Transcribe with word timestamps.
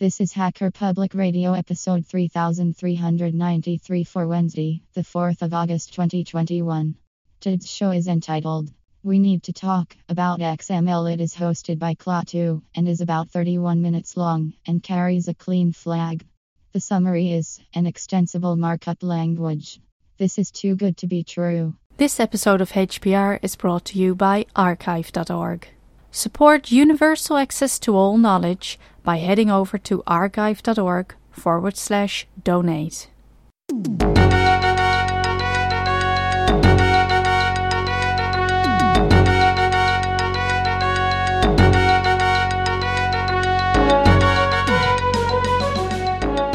This 0.00 0.18
is 0.18 0.32
Hacker 0.32 0.70
Public 0.70 1.12
Radio 1.12 1.52
episode 1.52 2.06
3393 2.06 4.04
for 4.04 4.26
Wednesday, 4.26 4.80
the 4.94 5.02
4th 5.02 5.42
of 5.42 5.52
August 5.52 5.92
2021. 5.92 6.94
Today's 7.38 7.70
show 7.70 7.90
is 7.90 8.08
entitled 8.08 8.72
We 9.02 9.18
Need 9.18 9.42
to 9.42 9.52
Talk 9.52 9.94
About 10.08 10.40
XML. 10.40 11.12
It 11.12 11.20
is 11.20 11.34
hosted 11.34 11.78
by 11.78 11.96
Klaatu 11.96 12.62
and 12.74 12.88
is 12.88 13.02
about 13.02 13.28
31 13.28 13.82
minutes 13.82 14.16
long 14.16 14.54
and 14.66 14.82
carries 14.82 15.28
a 15.28 15.34
clean 15.34 15.70
flag. 15.70 16.24
The 16.72 16.80
summary 16.80 17.32
is 17.32 17.60
an 17.74 17.84
extensible 17.84 18.56
markup 18.56 19.02
language. 19.02 19.80
This 20.16 20.38
is 20.38 20.50
too 20.50 20.76
good 20.76 20.96
to 20.96 21.08
be 21.08 21.24
true. 21.24 21.74
This 21.98 22.18
episode 22.18 22.62
of 22.62 22.72
HPR 22.72 23.38
is 23.42 23.54
brought 23.54 23.84
to 23.84 23.98
you 23.98 24.14
by 24.14 24.46
archive.org. 24.56 25.68
Support 26.12 26.72
universal 26.72 27.36
access 27.36 27.78
to 27.80 27.94
all 27.94 28.18
knowledge 28.18 28.80
by 29.04 29.18
heading 29.18 29.48
over 29.48 29.78
to 29.78 30.02
archive.org 30.08 31.14
forward 31.30 31.76
slash 31.76 32.26
donate. 32.42 33.08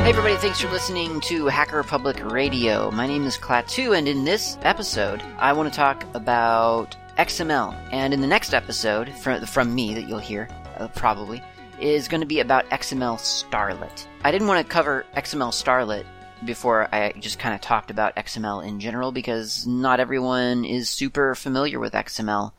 Hey 0.03 0.11
everybody, 0.11 0.35
thanks 0.35 0.59
for 0.59 0.69
listening 0.69 1.21
to 1.21 1.45
Hacker 1.45 1.81
Public 1.83 2.21
Radio. 2.25 2.91
My 2.91 3.07
name 3.07 3.23
is 3.23 3.37
Klaatu, 3.37 3.97
and 3.97 4.05
in 4.05 4.25
this 4.25 4.57
episode, 4.63 5.23
I 5.39 5.53
want 5.53 5.71
to 5.71 5.75
talk 5.75 6.03
about 6.13 6.97
XML. 7.17 7.75
And 7.91 8.13
in 8.13 8.21
the 8.21 8.27
next 8.27 8.53
episode, 8.53 9.09
from, 9.15 9.45
from 9.45 9.73
me 9.73 9.93
that 9.93 10.07
you'll 10.07 10.19
hear, 10.19 10.49
uh, 10.77 10.87
probably, 10.89 11.41
is 11.79 12.07
going 12.07 12.21
to 12.21 12.27
be 12.27 12.39
about 12.39 12.69
XML 12.69 13.17
Starlet. 13.17 14.07
I 14.23 14.31
didn't 14.31 14.47
want 14.47 14.65
to 14.65 14.71
cover 14.71 15.05
XML 15.15 15.51
Starlet 15.51 16.05
before 16.43 16.87
I 16.93 17.13
just 17.13 17.39
kind 17.39 17.55
of 17.55 17.61
talked 17.61 17.91
about 17.91 18.15
XML 18.15 18.65
in 18.65 18.79
general 18.79 19.11
because 19.11 19.65
not 19.65 19.99
everyone 19.99 20.65
is 20.65 20.89
super 20.89 21.35
familiar 21.35 21.79
with 21.79 21.93
XML. 21.93 22.51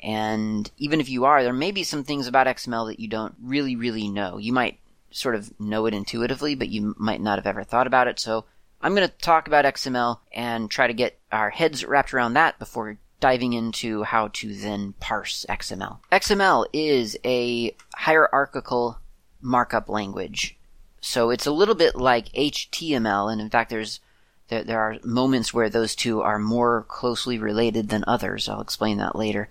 And 0.00 0.70
even 0.76 1.00
if 1.00 1.08
you 1.08 1.24
are, 1.24 1.42
there 1.42 1.52
may 1.52 1.70
be 1.70 1.82
some 1.82 2.04
things 2.04 2.26
about 2.26 2.46
XML 2.46 2.88
that 2.88 3.00
you 3.00 3.08
don't 3.08 3.34
really, 3.42 3.74
really 3.74 4.08
know. 4.08 4.38
You 4.38 4.52
might 4.52 4.78
sort 5.10 5.34
of 5.34 5.58
know 5.60 5.86
it 5.86 5.94
intuitively, 5.94 6.54
but 6.54 6.68
you 6.68 6.94
might 6.98 7.20
not 7.20 7.38
have 7.38 7.46
ever 7.46 7.64
thought 7.64 7.86
about 7.86 8.08
it. 8.08 8.18
So 8.18 8.44
I'm 8.80 8.94
going 8.94 9.08
to 9.08 9.14
talk 9.16 9.46
about 9.46 9.64
XML 9.64 10.18
and 10.32 10.70
try 10.70 10.86
to 10.86 10.94
get 10.94 11.18
our 11.32 11.50
heads 11.50 11.84
wrapped 11.84 12.12
around 12.12 12.34
that 12.34 12.58
before 12.58 12.98
diving 13.20 13.52
into 13.52 14.02
how 14.02 14.28
to 14.34 14.54
then 14.54 14.94
parse 15.00 15.46
XML. 15.48 15.98
XML 16.12 16.66
is 16.72 17.16
a 17.24 17.74
hierarchical 17.94 18.98
markup 19.40 19.88
language. 19.88 20.56
So 21.00 21.30
it's 21.30 21.46
a 21.46 21.52
little 21.52 21.74
bit 21.74 21.96
like 21.96 22.32
HTML, 22.32 23.30
and 23.30 23.40
in 23.40 23.50
fact, 23.50 23.70
there's 23.70 24.00
there, 24.48 24.64
there 24.64 24.80
are 24.80 24.98
moments 25.02 25.54
where 25.54 25.70
those 25.70 25.94
two 25.94 26.20
are 26.20 26.38
more 26.38 26.84
closely 26.88 27.38
related 27.38 27.88
than 27.88 28.04
others. 28.06 28.48
I'll 28.48 28.60
explain 28.60 28.98
that 28.98 29.16
later. 29.16 29.48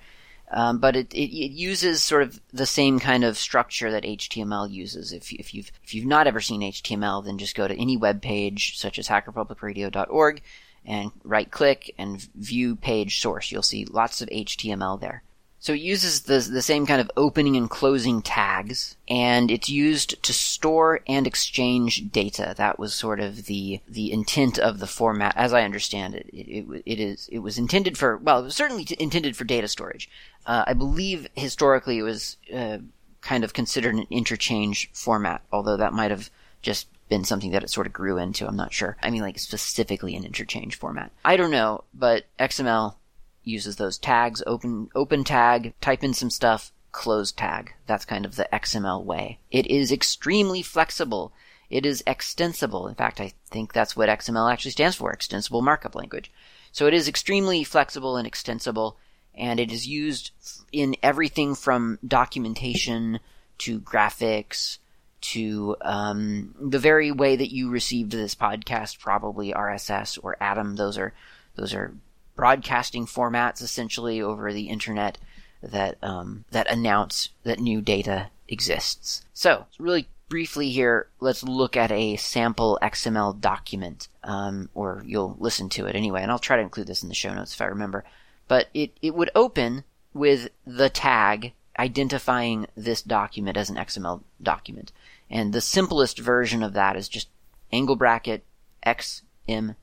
Um, 0.51 0.77
but 0.77 0.95
it, 0.95 1.11
it, 1.13 1.35
it, 1.35 1.51
uses 1.51 2.03
sort 2.03 2.21
of 2.21 2.39
the 2.51 2.67
same 2.67 2.99
kind 2.99 3.23
of 3.23 3.37
structure 3.37 3.89
that 3.89 4.03
HTML 4.03 4.71
uses. 4.71 5.11
If, 5.11 5.33
if 5.33 5.51
you've 5.53 5.71
if 5.83 5.95
you've 5.95 6.05
not 6.05 6.27
ever 6.27 6.41
seen 6.41 6.61
HTML, 6.61 7.25
then 7.25 7.39
just 7.39 7.55
go 7.55 7.67
to 7.67 7.75
any 7.75 7.97
web 7.97 8.21
page 8.21 8.77
such 8.77 8.99
as 8.99 9.07
hackerpublicradio.org 9.07 10.41
and 10.85 11.11
right 11.23 11.49
click 11.49 11.93
and 11.97 12.21
view 12.35 12.75
page 12.75 13.21
source. 13.21 13.51
You'll 13.51 13.61
see 13.63 13.85
lots 13.85 14.21
of 14.21 14.29
HTML 14.29 14.99
there. 14.99 15.23
So 15.63 15.71
it 15.71 15.79
uses 15.79 16.23
the, 16.23 16.39
the 16.39 16.61
same 16.61 16.85
kind 16.85 16.99
of 16.99 17.09
opening 17.15 17.55
and 17.55 17.69
closing 17.69 18.21
tags, 18.21 18.97
and 19.07 19.49
it's 19.49 19.69
used 19.69 20.21
to 20.21 20.33
store 20.33 20.99
and 21.07 21.25
exchange 21.25 22.11
data. 22.11 22.53
That 22.57 22.77
was 22.77 22.93
sort 22.93 23.21
of 23.21 23.45
the 23.45 23.79
the 23.87 24.11
intent 24.11 24.59
of 24.59 24.79
the 24.79 24.87
format, 24.87 25.37
as 25.37 25.53
I 25.53 25.63
understand 25.63 26.15
it. 26.15 26.27
It, 26.33 26.49
it, 26.49 26.83
it 26.85 26.99
is 26.99 27.29
it 27.31 27.39
was 27.39 27.57
intended 27.57 27.97
for 27.97 28.17
well, 28.17 28.41
it 28.41 28.43
was 28.43 28.57
certainly 28.57 28.85
intended 28.99 29.37
for 29.37 29.45
data 29.45 29.69
storage. 29.69 30.09
Uh, 30.45 30.65
I 30.67 30.73
believe 30.73 31.29
historically 31.33 31.97
it 31.97 32.03
was 32.03 32.35
uh, 32.53 32.79
kind 33.21 33.45
of 33.45 33.53
considered 33.53 33.95
an 33.95 34.07
interchange 34.09 34.89
format, 34.91 35.43
although 35.49 35.77
that 35.77 35.93
might 35.93 36.11
have 36.11 36.29
just 36.61 36.87
been 37.13 37.23
something 37.23 37.51
that 37.51 37.63
it 37.63 37.69
sort 37.69 37.85
of 37.85 37.93
grew 37.93 38.17
into. 38.17 38.47
I'm 38.47 38.55
not 38.55 38.73
sure. 38.73 38.97
I 39.03 39.11
mean, 39.11 39.21
like 39.21 39.37
specifically 39.37 40.15
an 40.15 40.25
interchange 40.25 40.75
format. 40.75 41.11
I 41.23 41.37
don't 41.37 41.51
know, 41.51 41.83
but 41.93 42.25
XML 42.39 42.95
uses 43.43 43.75
those 43.75 43.99
tags, 43.99 44.41
open, 44.47 44.89
open 44.95 45.23
tag, 45.23 45.75
type 45.79 46.03
in 46.03 46.15
some 46.15 46.31
stuff, 46.31 46.71
close 46.91 47.31
tag. 47.31 47.75
That's 47.85 48.03
kind 48.03 48.25
of 48.25 48.35
the 48.35 48.49
XML 48.51 49.03
way. 49.03 49.37
It 49.51 49.67
is 49.67 49.91
extremely 49.91 50.63
flexible. 50.63 51.31
It 51.69 51.85
is 51.85 52.03
extensible. 52.07 52.87
In 52.87 52.95
fact, 52.95 53.21
I 53.21 53.33
think 53.51 53.73
that's 53.73 53.95
what 53.95 54.09
XML 54.09 54.51
actually 54.51 54.71
stands 54.71 54.95
for, 54.95 55.11
extensible 55.11 55.61
markup 55.61 55.93
language. 55.93 56.31
So 56.71 56.87
it 56.87 56.95
is 56.95 57.07
extremely 57.07 57.63
flexible 57.63 58.17
and 58.17 58.25
extensible, 58.25 58.97
and 59.35 59.59
it 59.59 59.71
is 59.71 59.85
used 59.85 60.31
in 60.71 60.95
everything 61.03 61.53
from 61.53 61.99
documentation 62.07 63.19
to 63.59 63.79
graphics 63.79 64.79
to 65.23 65.75
um, 65.81 66.53
the 66.59 66.79
very 66.79 67.11
way 67.11 67.35
that 67.35 67.53
you 67.53 67.69
received 67.69 68.11
this 68.11 68.35
podcast, 68.35 68.99
probably 68.99 69.53
RSS 69.53 70.19
or 70.21 70.35
Atom. 70.41 70.75
Those 70.75 70.97
are 70.97 71.13
those 71.55 71.73
are 71.73 71.93
broadcasting 72.35 73.05
formats 73.05 73.61
essentially 73.61 74.21
over 74.21 74.51
the 74.51 74.67
internet 74.67 75.17
that 75.61 75.97
um, 76.03 76.45
that 76.51 76.69
announce 76.69 77.29
that 77.43 77.59
new 77.59 77.81
data 77.81 78.29
exists. 78.47 79.23
So, 79.33 79.65
really 79.79 80.07
briefly 80.27 80.71
here, 80.71 81.07
let's 81.19 81.43
look 81.43 81.77
at 81.77 81.91
a 81.91 82.17
sample 82.17 82.77
XML 82.81 83.39
document, 83.39 84.09
um, 84.23 84.69
or 84.73 85.03
you'll 85.05 85.37
listen 85.39 85.69
to 85.69 85.85
it 85.85 85.95
anyway, 85.95 86.21
and 86.21 86.31
I'll 86.31 86.39
try 86.39 86.57
to 86.57 86.63
include 86.63 86.87
this 86.87 87.03
in 87.03 87.09
the 87.09 87.15
show 87.15 87.33
notes 87.33 87.53
if 87.53 87.61
I 87.61 87.65
remember. 87.65 88.03
But 88.47 88.67
it, 88.73 88.91
it 89.01 89.15
would 89.15 89.29
open 89.35 89.85
with 90.13 90.49
the 90.65 90.89
tag 90.89 91.53
identifying 91.77 92.67
this 92.75 93.01
document 93.01 93.57
as 93.57 93.69
an 93.69 93.77
XML 93.77 94.21
document. 94.41 94.91
And 95.29 95.53
the 95.53 95.61
simplest 95.61 96.19
version 96.19 96.63
of 96.63 96.73
that 96.73 96.95
is 96.95 97.09
just 97.09 97.27
angle 97.71 97.95
bracket 97.95 98.43
XML 98.85 99.75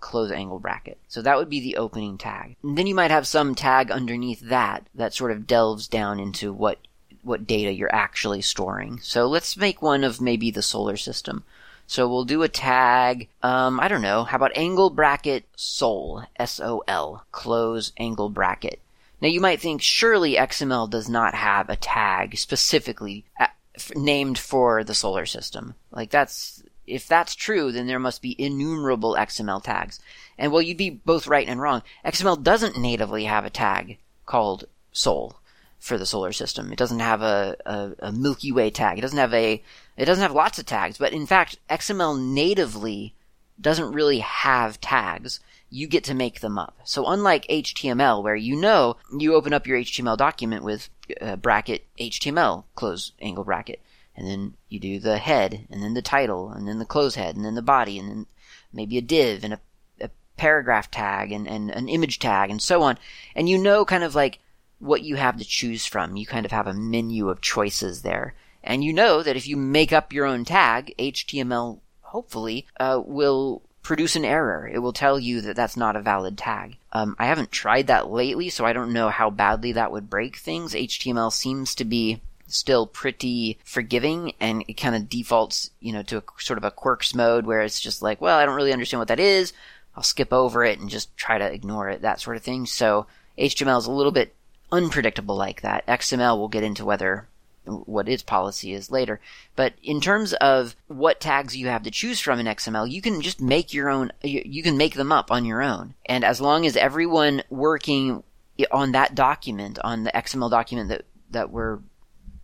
close 0.00 0.30
angle 0.30 0.58
bracket. 0.58 0.98
So 1.08 1.22
that 1.22 1.36
would 1.36 1.50
be 1.50 1.60
the 1.60 1.76
opening 1.76 2.18
tag. 2.18 2.56
And 2.62 2.76
then 2.76 2.86
you 2.86 2.94
might 2.94 3.10
have 3.10 3.26
some 3.26 3.54
tag 3.54 3.90
underneath 3.90 4.40
that 4.40 4.86
that 4.94 5.14
sort 5.14 5.30
of 5.30 5.46
delves 5.46 5.86
down 5.86 6.18
into 6.18 6.52
what 6.52 6.78
what 7.22 7.46
data 7.46 7.72
you're 7.72 7.94
actually 7.94 8.40
storing. 8.42 8.98
So 9.00 9.26
let's 9.26 9.56
make 9.56 9.82
one 9.82 10.04
of 10.04 10.20
maybe 10.20 10.50
the 10.50 10.62
solar 10.62 10.96
system. 10.96 11.44
So 11.86 12.08
we'll 12.08 12.24
do 12.24 12.44
a 12.44 12.48
tag, 12.48 13.28
um, 13.42 13.80
I 13.80 13.88
don't 13.88 14.00
know, 14.00 14.22
how 14.22 14.36
about 14.36 14.56
angle 14.56 14.90
bracket 14.90 15.44
sol, 15.56 16.22
S-O-L, 16.36 17.26
close 17.32 17.92
angle 17.98 18.28
bracket. 18.28 18.78
Now 19.20 19.28
you 19.28 19.40
might 19.40 19.60
think 19.60 19.82
surely 19.82 20.36
XML 20.36 20.88
does 20.88 21.08
not 21.08 21.34
have 21.34 21.68
a 21.68 21.76
tag 21.76 22.38
specifically 22.38 23.24
uh, 23.38 23.46
named 23.94 24.38
for 24.38 24.82
the 24.84 24.94
solar 24.94 25.26
system. 25.26 25.74
Like 25.90 26.10
that's 26.10 26.62
if 26.86 27.06
that's 27.06 27.34
true, 27.34 27.70
then 27.70 27.86
there 27.86 27.98
must 27.98 28.22
be 28.22 28.40
innumerable 28.40 29.14
XML 29.14 29.62
tags. 29.62 30.00
And 30.36 30.50
well, 30.52 30.62
you'd 30.62 30.76
be 30.76 30.90
both 30.90 31.26
right 31.26 31.46
and 31.46 31.60
wrong. 31.60 31.82
XML 32.04 32.42
doesn't 32.42 32.78
natively 32.78 33.24
have 33.24 33.44
a 33.44 33.50
tag 33.50 33.98
called 34.26 34.64
Sol 34.92 35.40
for 35.78 35.96
the 35.96 36.06
solar 36.06 36.32
system. 36.32 36.72
It 36.72 36.78
doesn't 36.78 37.00
have 37.00 37.22
a, 37.22 37.56
a, 37.64 37.92
a, 38.00 38.12
Milky 38.12 38.52
Way 38.52 38.70
tag. 38.70 38.98
It 38.98 39.02
doesn't 39.02 39.18
have 39.18 39.32
a, 39.32 39.62
it 39.96 40.04
doesn't 40.04 40.22
have 40.22 40.32
lots 40.32 40.58
of 40.58 40.66
tags, 40.66 40.98
but 40.98 41.12
in 41.12 41.26
fact, 41.26 41.58
XML 41.70 42.20
natively 42.20 43.14
doesn't 43.60 43.92
really 43.92 44.18
have 44.18 44.80
tags. 44.80 45.40
You 45.70 45.86
get 45.86 46.04
to 46.04 46.14
make 46.14 46.40
them 46.40 46.58
up. 46.58 46.80
So 46.84 47.06
unlike 47.06 47.46
HTML, 47.46 48.22
where 48.22 48.36
you 48.36 48.56
know 48.56 48.96
you 49.16 49.34
open 49.34 49.52
up 49.52 49.66
your 49.66 49.78
HTML 49.78 50.16
document 50.16 50.64
with 50.64 50.90
uh, 51.20 51.36
bracket 51.36 51.86
HTML, 51.98 52.64
close 52.74 53.12
angle 53.20 53.44
bracket 53.44 53.80
and 54.20 54.28
then 54.28 54.54
you 54.68 54.78
do 54.78 54.98
the 54.98 55.16
head, 55.16 55.66
and 55.70 55.82
then 55.82 55.94
the 55.94 56.02
title, 56.02 56.50
and 56.50 56.68
then 56.68 56.78
the 56.78 56.84
close 56.84 57.14
head, 57.14 57.36
and 57.36 57.44
then 57.44 57.54
the 57.54 57.62
body, 57.62 57.98
and 57.98 58.10
then 58.10 58.26
maybe 58.70 58.98
a 58.98 59.02
div 59.02 59.42
and 59.42 59.54
a, 59.54 59.60
a 60.00 60.10
paragraph 60.36 60.90
tag 60.90 61.32
and, 61.32 61.48
and 61.48 61.70
an 61.70 61.88
image 61.88 62.18
tag 62.18 62.50
and 62.50 62.60
so 62.60 62.82
on. 62.82 62.98
And 63.34 63.48
you 63.48 63.56
know 63.56 63.84
kind 63.84 64.04
of 64.04 64.14
like 64.14 64.38
what 64.78 65.02
you 65.02 65.16
have 65.16 65.38
to 65.38 65.44
choose 65.44 65.86
from. 65.86 66.16
You 66.16 66.26
kind 66.26 66.44
of 66.44 66.52
have 66.52 66.66
a 66.66 66.74
menu 66.74 67.30
of 67.30 67.40
choices 67.40 68.02
there. 68.02 68.34
And 68.62 68.84
you 68.84 68.92
know 68.92 69.22
that 69.22 69.36
if 69.36 69.46
you 69.46 69.56
make 69.56 69.92
up 69.92 70.12
your 70.12 70.26
own 70.26 70.44
tag, 70.44 70.94
HTML 70.98 71.80
hopefully 72.02 72.66
uh, 72.78 73.00
will 73.02 73.62
produce 73.82 74.16
an 74.16 74.24
error. 74.24 74.68
It 74.72 74.78
will 74.78 74.92
tell 74.92 75.18
you 75.18 75.40
that 75.42 75.56
that's 75.56 75.76
not 75.76 75.96
a 75.96 76.02
valid 76.02 76.36
tag. 76.36 76.76
Um, 76.92 77.16
I 77.18 77.26
haven't 77.26 77.50
tried 77.50 77.86
that 77.86 78.10
lately, 78.10 78.50
so 78.50 78.64
I 78.64 78.72
don't 78.72 78.92
know 78.92 79.08
how 79.08 79.30
badly 79.30 79.72
that 79.72 79.92
would 79.92 80.10
break 80.10 80.36
things. 80.36 80.74
HTML 80.74 81.32
seems 81.32 81.74
to 81.76 81.84
be 81.84 82.20
still 82.46 82.86
pretty 82.86 83.58
forgiving 83.64 84.32
and 84.40 84.64
it 84.66 84.74
kind 84.74 84.94
of 84.94 85.08
defaults, 85.08 85.70
you 85.80 85.92
know, 85.92 86.02
to 86.02 86.18
a 86.18 86.22
sort 86.38 86.58
of 86.58 86.64
a 86.64 86.70
quirks 86.70 87.14
mode 87.14 87.46
where 87.46 87.60
it's 87.60 87.80
just 87.80 88.02
like, 88.02 88.20
well, 88.20 88.38
I 88.38 88.44
don't 88.44 88.56
really 88.56 88.72
understand 88.72 89.00
what 89.00 89.08
that 89.08 89.20
is. 89.20 89.52
I'll 89.96 90.02
skip 90.02 90.32
over 90.32 90.64
it 90.64 90.78
and 90.78 90.90
just 90.90 91.16
try 91.16 91.38
to 91.38 91.52
ignore 91.52 91.88
it, 91.88 92.02
that 92.02 92.20
sort 92.20 92.36
of 92.36 92.42
thing. 92.42 92.66
So 92.66 93.06
HTML 93.38 93.78
is 93.78 93.86
a 93.86 93.92
little 93.92 94.12
bit 94.12 94.34
unpredictable 94.72 95.36
like 95.36 95.62
that. 95.62 95.86
XML 95.86 96.38
will 96.38 96.48
get 96.48 96.62
into 96.64 96.84
whether 96.84 97.26
what 97.64 98.08
its 98.08 98.22
policy 98.22 98.72
is 98.72 98.90
later. 98.90 99.20
But 99.56 99.74
in 99.82 100.00
terms 100.00 100.32
of 100.34 100.74
what 100.88 101.20
tags 101.20 101.56
you 101.56 101.68
have 101.68 101.82
to 101.84 101.90
choose 101.90 102.20
from 102.20 102.38
in 102.38 102.46
XML, 102.46 102.90
you 102.90 103.02
can 103.02 103.20
just 103.20 103.40
make 103.40 103.72
your 103.74 103.88
own, 103.88 104.12
you 104.22 104.62
can 104.62 104.76
make 104.76 104.94
them 104.94 105.12
up 105.12 105.30
on 105.30 105.44
your 105.44 105.62
own. 105.62 105.94
And 106.06 106.24
as 106.24 106.40
long 106.40 106.66
as 106.66 106.76
everyone 106.76 107.42
working 107.50 108.22
on 108.70 108.92
that 108.92 109.14
document, 109.14 109.78
on 109.82 110.04
the 110.04 110.12
XML 110.12 110.50
document 110.50 110.88
that, 110.88 111.04
that 111.30 111.50
we're 111.50 111.78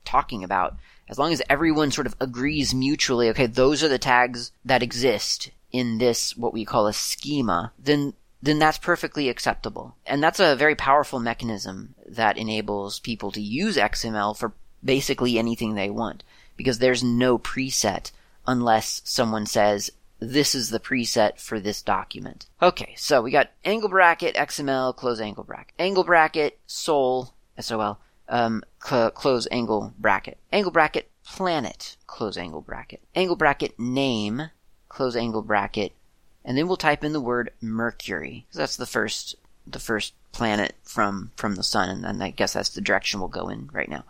talking 0.05 0.45
about, 0.45 0.77
as 1.09 1.19
long 1.19 1.33
as 1.33 1.43
everyone 1.49 1.91
sort 1.91 2.07
of 2.07 2.17
agrees 2.21 2.75
mutually, 2.75 3.29
okay, 3.31 3.47
those 3.47 3.83
are 3.83 3.89
the 3.89 3.99
tags 3.99 4.53
that 4.65 4.83
exist 4.83 5.51
in 5.73 5.99
this, 5.99 6.37
what 6.37 6.53
we 6.53 6.65
call 6.65 6.87
a 6.87 6.93
schema, 6.93 7.73
then 7.79 8.15
then 8.43 8.59
that's 8.59 8.79
perfectly 8.79 9.29
acceptable. 9.29 9.97
And 10.07 10.23
that's 10.23 10.39
a 10.39 10.55
very 10.55 10.75
powerful 10.75 11.19
mechanism 11.19 11.95
that 12.07 12.37
enables 12.37 13.01
people 13.01 13.33
to 13.33 13.41
use 13.41 13.77
XML 13.77 14.37
for 14.37 14.53
basically 14.85 15.39
anything 15.39 15.75
they 15.75 15.91
want 15.91 16.23
because 16.57 16.79
there's 16.79 17.03
no 17.03 17.39
preset 17.39 18.11
unless 18.47 19.03
someone 19.05 19.47
says 19.47 19.91
this 20.19 20.55
is 20.55 20.71
the 20.71 20.81
preset 20.81 21.39
for 21.39 21.61
this 21.61 21.83
document. 21.83 22.47
Okay, 22.63 22.95
so 22.97 23.21
we 23.21 23.31
got 23.31 23.51
angle 23.65 23.89
bracket 23.89 24.35
XML 24.35 24.95
close 24.97 25.21
angle 25.21 25.45
bracket. 25.45 25.75
Angle 25.79 26.05
bracket 26.05 26.59
sol 26.67 27.35
SOL 27.59 27.99
um, 28.29 28.63
cl- 28.83 29.11
close 29.11 29.47
angle 29.51 29.93
bracket. 29.99 30.39
Angle 30.53 30.73
bracket 30.73 31.11
planet 31.25 31.97
close 32.07 32.37
angle 32.37 32.63
bracket. 32.63 33.01
Angle 33.15 33.37
bracket 33.37 33.79
name 33.79 34.51
close 34.89 35.17
angle 35.17 35.43
bracket 35.43 35.93
and 36.47 36.57
then 36.57 36.69
we'll 36.69 36.77
type 36.77 37.05
in 37.05 37.13
the 37.13 37.21
word 37.21 37.51
Mercury. 37.61 38.47
because 38.47 38.59
That's 38.59 38.77
the 38.77 38.87
first 38.87 39.35
the 39.67 39.81
first 39.81 40.15
planet 40.31 40.77
from 40.85 41.33
from 41.37 41.57
the 41.57 41.65
sun, 41.65 41.91
and, 41.91 42.07
and 42.07 42.23
I 42.23 42.31
guess 42.31 42.53
that's 42.53 42.71
the 42.71 42.81
direction 42.81 43.19
we'll 43.19 43.29
go 43.29 43.49
in 43.49 43.69
right 43.73 43.89
now. 43.89 44.05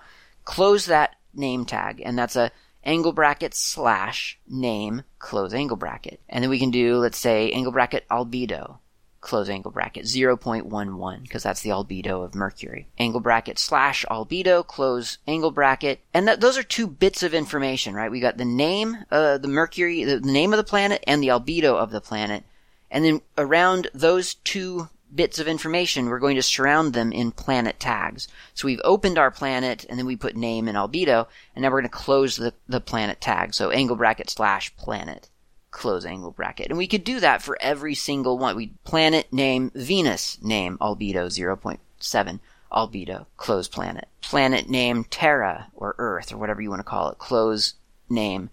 Close 0.47 0.87
that 0.87 1.17
name 1.35 1.67
tag, 1.67 2.01
and 2.03 2.19
that's 2.19 2.37
a 2.37 2.51
angle 2.83 3.13
bracket 3.13 3.53
slash 3.53 4.39
name 4.49 5.03
close 5.19 5.53
angle 5.53 5.77
bracket, 5.77 6.21
and 6.31 6.43
then 6.43 6.49
we 6.49 6.59
can 6.59 6.71
do 6.71 6.97
let's 6.97 7.19
say 7.19 7.51
angle 7.51 7.73
bracket 7.73 8.09
albedo 8.09 8.79
close 9.27 9.49
angle 9.49 9.73
bracket 9.73 10.05
0.11 10.05 11.23
because 11.23 11.43
that's 11.43 11.61
the 11.63 11.71
albedo 11.71 12.25
of 12.25 12.37
Mercury. 12.37 12.87
Angle 12.97 13.19
bracket 13.19 13.59
slash 13.59 14.05
albedo 14.09 14.65
close 14.65 15.19
angle 15.27 15.51
bracket. 15.51 16.01
And 16.15 16.29
that, 16.29 16.41
those 16.41 16.57
are 16.57 16.63
two 16.63 16.87
bits 16.87 17.25
of 17.25 17.35
information, 17.35 17.95
right? 17.95 18.11
We 18.11 18.21
got 18.21 18.37
the 18.37 18.45
name, 18.45 18.99
uh, 19.11 19.39
the 19.39 19.49
Mercury, 19.49 20.05
the, 20.05 20.21
the 20.21 20.31
name 20.31 20.53
of 20.53 20.59
the 20.59 20.65
planet 20.65 21.03
and 21.09 21.21
the 21.21 21.29
albedo 21.29 21.75
of 21.75 21.91
the 21.91 22.01
planet. 22.01 22.45
And 22.89 23.05
then 23.05 23.21
around 23.37 23.89
those 23.93 24.35
two 24.35 24.89
bits 25.15 25.39
of 25.39 25.49
information, 25.49 26.07
we're 26.07 26.19
going 26.19 26.37
to 26.37 26.43
surround 26.43 26.93
them 26.93 27.13
in 27.13 27.33
planet 27.33 27.79
tags. 27.79 28.29
So 28.55 28.67
we've 28.67 28.81
opened 28.85 29.19
our 29.19 29.31
planet 29.31 29.87
and 29.89 29.99
then 29.99 30.07
we 30.07 30.17
put 30.17 30.37
name 30.37 30.69
and 30.69 30.77
albedo 30.77 31.27
and 31.55 31.63
now 31.63 31.69
we're 31.69 31.81
going 31.81 31.91
to 31.91 31.97
close 31.97 32.37
the, 32.37 32.55
the 32.69 32.81
planet 32.81 33.21
tag. 33.21 33.55
So 33.55 33.71
angle 33.71 33.97
bracket 33.97 34.31
slash 34.31 34.75
planet 34.77 35.31
close 35.71 36.07
angle 36.07 36.31
bracket. 36.31 36.69
And 36.69 36.79
we 36.79 36.87
could 36.87 37.05
do 37.05 37.21
that 37.21 37.43
for 37.43 37.59
every 37.61 37.95
single 37.95 38.39
one. 38.39 38.57
We 38.57 38.73
planet 38.85 39.33
name 39.33 39.71
Venus 39.75 40.39
name 40.43 40.79
albedo 40.79 41.27
0.7 41.27 42.41
albedo 42.73 43.27
close 43.37 43.69
planet. 43.69 44.09
Planet 44.23 44.69
name 44.69 45.05
Terra 45.05 45.69
or 45.75 45.95
Earth 45.99 46.33
or 46.33 46.39
whatever 46.39 46.63
you 46.63 46.71
want 46.71 46.81
to 46.81 46.85
call 46.85 47.11
it 47.11 47.19
close 47.19 47.75
name 48.09 48.51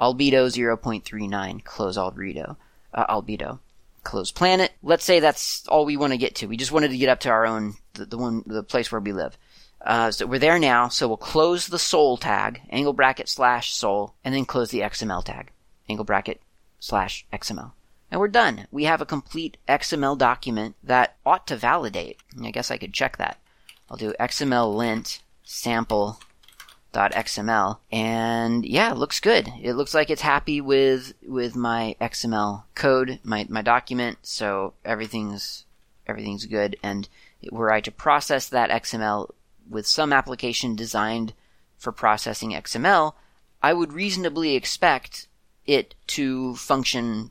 albedo 0.00 0.48
0.39 0.48 1.64
close 1.64 1.96
albedo 1.96 2.56
uh, 2.92 3.06
albedo 3.06 3.58
close 4.06 4.30
planet. 4.30 4.72
Let's 4.82 5.04
say 5.04 5.18
that's 5.18 5.66
all 5.66 5.84
we 5.84 5.96
want 5.96 6.12
to 6.12 6.16
get 6.16 6.36
to. 6.36 6.46
We 6.46 6.56
just 6.56 6.72
wanted 6.72 6.92
to 6.92 6.96
get 6.96 7.08
up 7.08 7.20
to 7.20 7.30
our 7.30 7.44
own 7.44 7.74
the, 7.94 8.06
the 8.06 8.16
one 8.16 8.44
the 8.46 8.62
place 8.62 8.90
where 8.90 9.00
we 9.00 9.12
live. 9.12 9.36
Uh, 9.80 10.10
so 10.10 10.26
we're 10.26 10.38
there 10.38 10.58
now. 10.58 10.88
So 10.88 11.08
we'll 11.08 11.16
close 11.16 11.66
the 11.66 11.78
sol 11.78 12.16
tag, 12.16 12.62
angle 12.70 12.92
bracket 12.92 13.28
slash 13.28 13.74
sol, 13.74 14.14
and 14.24 14.34
then 14.34 14.44
close 14.44 14.70
the 14.70 14.80
XML 14.80 15.24
tag, 15.24 15.50
angle 15.88 16.04
bracket 16.04 16.40
slash 16.78 17.26
XML. 17.32 17.72
And 18.10 18.20
we're 18.20 18.28
done. 18.28 18.68
We 18.70 18.84
have 18.84 19.00
a 19.00 19.06
complete 19.06 19.56
XML 19.68 20.16
document 20.16 20.76
that 20.84 21.16
ought 21.26 21.46
to 21.48 21.56
validate. 21.56 22.18
I 22.40 22.52
guess 22.52 22.70
I 22.70 22.78
could 22.78 22.94
check 22.94 23.16
that. 23.16 23.38
I'll 23.90 23.96
do 23.96 24.14
XML 24.20 24.74
lint 24.74 25.20
sample 25.42 26.20
XML 26.96 27.78
and 27.90 28.64
yeah, 28.64 28.90
it 28.90 28.96
looks 28.96 29.20
good. 29.20 29.48
It 29.60 29.74
looks 29.74 29.94
like 29.94 30.10
it's 30.10 30.22
happy 30.22 30.60
with 30.60 31.14
with 31.26 31.54
my 31.54 31.96
XML 32.00 32.64
code, 32.74 33.20
my 33.22 33.46
my 33.48 33.62
document, 33.62 34.18
so 34.22 34.74
everything's 34.84 35.64
everything's 36.06 36.46
good 36.46 36.76
and 36.82 37.08
were 37.50 37.72
I 37.72 37.80
to 37.82 37.90
process 37.90 38.48
that 38.48 38.70
XML 38.70 39.30
with 39.68 39.86
some 39.86 40.12
application 40.12 40.76
designed 40.76 41.34
for 41.76 41.92
processing 41.92 42.50
XML, 42.52 43.14
I 43.62 43.72
would 43.72 43.92
reasonably 43.92 44.54
expect 44.54 45.28
it 45.66 45.94
to 46.08 46.54
function, 46.56 47.30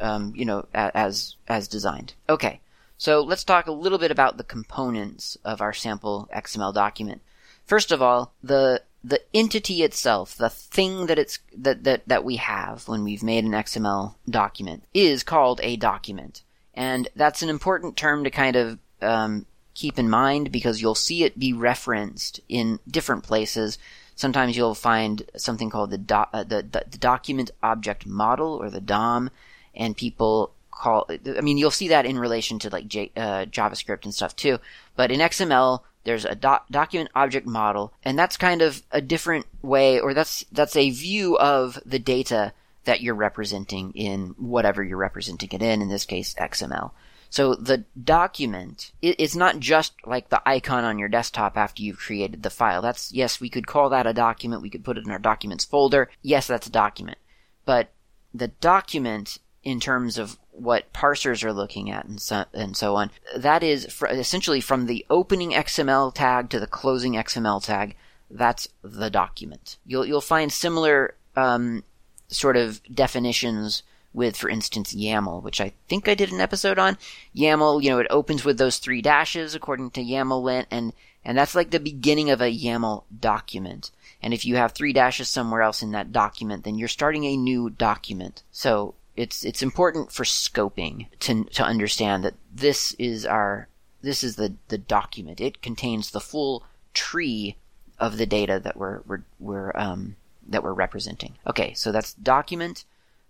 um, 0.00 0.32
you 0.34 0.44
know, 0.44 0.66
as 0.72 1.36
as 1.46 1.68
designed. 1.68 2.14
Okay, 2.28 2.60
so 2.96 3.20
let's 3.20 3.44
talk 3.44 3.66
a 3.66 3.72
little 3.72 3.98
bit 3.98 4.10
about 4.10 4.36
the 4.36 4.44
components 4.44 5.36
of 5.44 5.60
our 5.60 5.72
sample 5.72 6.28
XML 6.34 6.74
document. 6.74 7.22
First 7.64 7.92
of 7.92 8.02
all, 8.02 8.32
the 8.42 8.82
the 9.04 9.20
entity 9.34 9.82
itself, 9.82 10.34
the 10.34 10.48
thing 10.50 11.06
that 11.06 11.18
it's 11.18 11.38
that, 11.56 11.84
that 11.84 12.08
that 12.08 12.24
we 12.24 12.36
have 12.36 12.88
when 12.88 13.04
we've 13.04 13.22
made 13.22 13.44
an 13.44 13.52
XML 13.52 14.14
document, 14.28 14.84
is 14.94 15.22
called 15.22 15.60
a 15.62 15.76
document, 15.76 16.42
and 16.72 17.08
that's 17.14 17.42
an 17.42 17.50
important 17.50 17.96
term 17.96 18.24
to 18.24 18.30
kind 18.30 18.56
of 18.56 18.78
um, 19.02 19.46
keep 19.74 19.98
in 19.98 20.08
mind 20.08 20.50
because 20.50 20.80
you'll 20.80 20.94
see 20.94 21.24
it 21.24 21.38
be 21.38 21.52
referenced 21.52 22.40
in 22.48 22.80
different 22.88 23.24
places 23.24 23.78
Sometimes 24.16 24.56
you'll 24.56 24.74
find 24.74 25.28
something 25.36 25.70
called 25.70 25.90
the, 25.90 25.98
do- 25.98 26.14
uh, 26.14 26.44
the, 26.44 26.62
the, 26.62 26.84
the 26.88 26.98
document 26.98 27.50
object 27.62 28.06
model 28.06 28.52
or 28.52 28.70
the 28.70 28.80
DOM, 28.80 29.30
and 29.74 29.96
people 29.96 30.52
call. 30.70 31.08
I 31.10 31.40
mean, 31.40 31.58
you'll 31.58 31.72
see 31.72 31.88
that 31.88 32.06
in 32.06 32.18
relation 32.18 32.58
to 32.60 32.70
like 32.70 32.86
J, 32.86 33.10
uh, 33.16 33.46
JavaScript 33.46 34.04
and 34.04 34.14
stuff 34.14 34.36
too. 34.36 34.58
But 34.94 35.10
in 35.10 35.20
XML, 35.20 35.80
there's 36.04 36.24
a 36.24 36.34
do- 36.34 36.56
document 36.70 37.10
object 37.14 37.46
model, 37.46 37.92
and 38.02 38.18
that's 38.18 38.36
kind 38.36 38.62
of 38.62 38.82
a 38.90 39.00
different 39.00 39.46
way, 39.62 39.98
or 39.98 40.14
that's 40.14 40.44
that's 40.52 40.76
a 40.76 40.90
view 40.90 41.36
of 41.38 41.78
the 41.84 41.98
data 41.98 42.52
that 42.84 43.00
you're 43.00 43.14
representing 43.14 43.92
in 43.92 44.34
whatever 44.38 44.82
you're 44.82 44.98
representing 44.98 45.48
it 45.52 45.62
in. 45.62 45.82
In 45.82 45.88
this 45.88 46.04
case, 46.04 46.34
XML. 46.34 46.92
So 47.34 47.56
the 47.56 47.84
document, 48.00 48.92
it's 49.02 49.34
not 49.34 49.58
just 49.58 49.94
like 50.06 50.28
the 50.28 50.40
icon 50.48 50.84
on 50.84 51.00
your 51.00 51.08
desktop 51.08 51.56
after 51.56 51.82
you've 51.82 51.98
created 51.98 52.44
the 52.44 52.50
file. 52.50 52.80
That's, 52.80 53.10
yes, 53.10 53.40
we 53.40 53.48
could 53.48 53.66
call 53.66 53.88
that 53.88 54.06
a 54.06 54.12
document. 54.12 54.62
We 54.62 54.70
could 54.70 54.84
put 54.84 54.98
it 54.98 55.04
in 55.04 55.10
our 55.10 55.18
documents 55.18 55.64
folder. 55.64 56.10
Yes, 56.22 56.46
that's 56.46 56.68
a 56.68 56.70
document. 56.70 57.18
But 57.64 57.90
the 58.32 58.48
document 58.48 59.38
in 59.64 59.80
terms 59.80 60.18
of 60.18 60.38
what 60.52 60.92
parsers 60.92 61.42
are 61.42 61.52
looking 61.52 61.90
at 61.90 62.04
and 62.04 62.20
so, 62.20 62.44
and 62.52 62.76
so 62.76 62.96
on, 62.96 63.10
that 63.36 63.62
is 63.62 63.86
fr- 63.86 64.06
essentially 64.06 64.60
from 64.60 64.86
the 64.86 65.04
opening 65.10 65.52
XML 65.52 66.14
tag 66.14 66.50
to 66.50 66.60
the 66.60 66.66
closing 66.66 67.14
XML 67.14 67.62
tag. 67.64 67.96
That's 68.30 68.68
the 68.82 69.10
document. 69.10 69.78
You'll, 69.86 70.06
you'll 70.06 70.20
find 70.20 70.52
similar, 70.52 71.14
um, 71.36 71.82
sort 72.28 72.56
of 72.56 72.80
definitions 72.92 73.82
with, 74.12 74.36
for 74.36 74.48
instance, 74.48 74.94
YAML, 74.94 75.42
which 75.42 75.60
I 75.60 75.72
think 75.88 76.08
I 76.08 76.14
did 76.14 76.32
an 76.32 76.40
episode 76.40 76.78
on. 76.78 76.96
YAML, 77.34 77.82
you 77.82 77.90
know, 77.90 77.98
it 77.98 78.06
opens 78.10 78.44
with 78.44 78.58
those 78.58 78.78
three 78.78 79.02
dashes 79.02 79.54
according 79.54 79.90
to 79.92 80.04
YAML 80.04 80.42
lint, 80.42 80.68
and, 80.70 80.92
and 81.24 81.36
that's 81.36 81.54
like 81.54 81.70
the 81.70 81.80
beginning 81.80 82.30
of 82.30 82.40
a 82.40 82.56
YAML 82.56 83.04
document. 83.18 83.90
And 84.22 84.32
if 84.32 84.44
you 84.46 84.56
have 84.56 84.72
three 84.72 84.92
dashes 84.92 85.28
somewhere 85.28 85.62
else 85.62 85.82
in 85.82 85.90
that 85.92 86.12
document, 86.12 86.64
then 86.64 86.78
you're 86.78 86.88
starting 86.88 87.24
a 87.24 87.36
new 87.36 87.70
document. 87.70 88.42
So 88.52 88.94
it's, 89.16 89.44
it's 89.44 89.62
important 89.62 90.12
for 90.12 90.24
scoping 90.24 91.06
to, 91.20 91.44
to 91.44 91.62
understand 91.62 92.24
that 92.24 92.34
this 92.52 92.92
is 92.98 93.24
our, 93.24 93.68
this 94.02 94.22
is 94.22 94.36
the, 94.36 94.54
the 94.68 94.78
document. 94.78 95.40
It 95.40 95.62
contains 95.62 96.10
the 96.10 96.20
full 96.20 96.64
tree 96.92 97.56
of 97.98 98.18
the 98.18 98.26
data 98.26 98.60
that 98.62 98.76
we're, 98.76 99.00
we're, 99.06 99.22
we're, 99.38 99.72
um, 99.76 100.16
that 100.46 100.62
we're 100.62 100.72
representing. 100.72 101.36
Okay, 101.46 101.74
so 101.74 101.92
that's 101.92 102.14
document. 102.14 102.84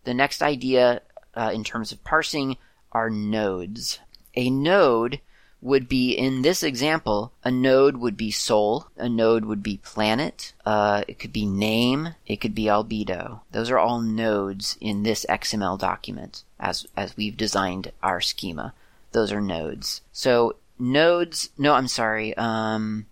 The 0.05 0.15
next 0.15 0.43
idea 0.43 1.03
uh, 1.35 1.51
in 1.55 1.65
terms 1.65 1.93
of 1.93 2.03
parsing 2.05 2.57
are 2.93 3.11
nodes. 3.11 4.01
A 4.37 4.51
node 4.51 5.21
would 5.65 5.89
be, 5.89 6.13
in 6.13 6.43
this 6.43 6.63
example, 6.63 7.33
a 7.43 7.51
node 7.51 7.97
would 7.97 8.17
be 8.17 8.31
sol, 8.31 8.87
a 8.97 9.09
node 9.09 9.47
would 9.47 9.63
be 9.63 9.79
planet, 9.79 10.53
uh, 10.67 11.03
it 11.09 11.19
could 11.19 11.33
be 11.33 11.47
name, 11.47 12.15
it 12.27 12.37
could 12.37 12.55
be 12.55 12.65
albedo. 12.65 13.41
Those 13.51 13.71
are 13.71 13.79
all 13.79 14.01
nodes 14.01 14.77
in 14.81 15.03
this 15.03 15.25
XML 15.29 15.79
document 15.79 16.45
as, 16.61 16.87
as 16.97 17.17
we've 17.17 17.37
designed 17.37 17.93
our 18.03 18.21
schema. 18.21 18.75
Those 19.13 19.33
are 19.33 19.41
nodes. 19.41 20.03
So 20.13 20.57
nodes, 20.79 21.49
no, 21.57 21.73
I'm 21.73 21.89
sorry, 21.89 22.37
um, 22.37 23.07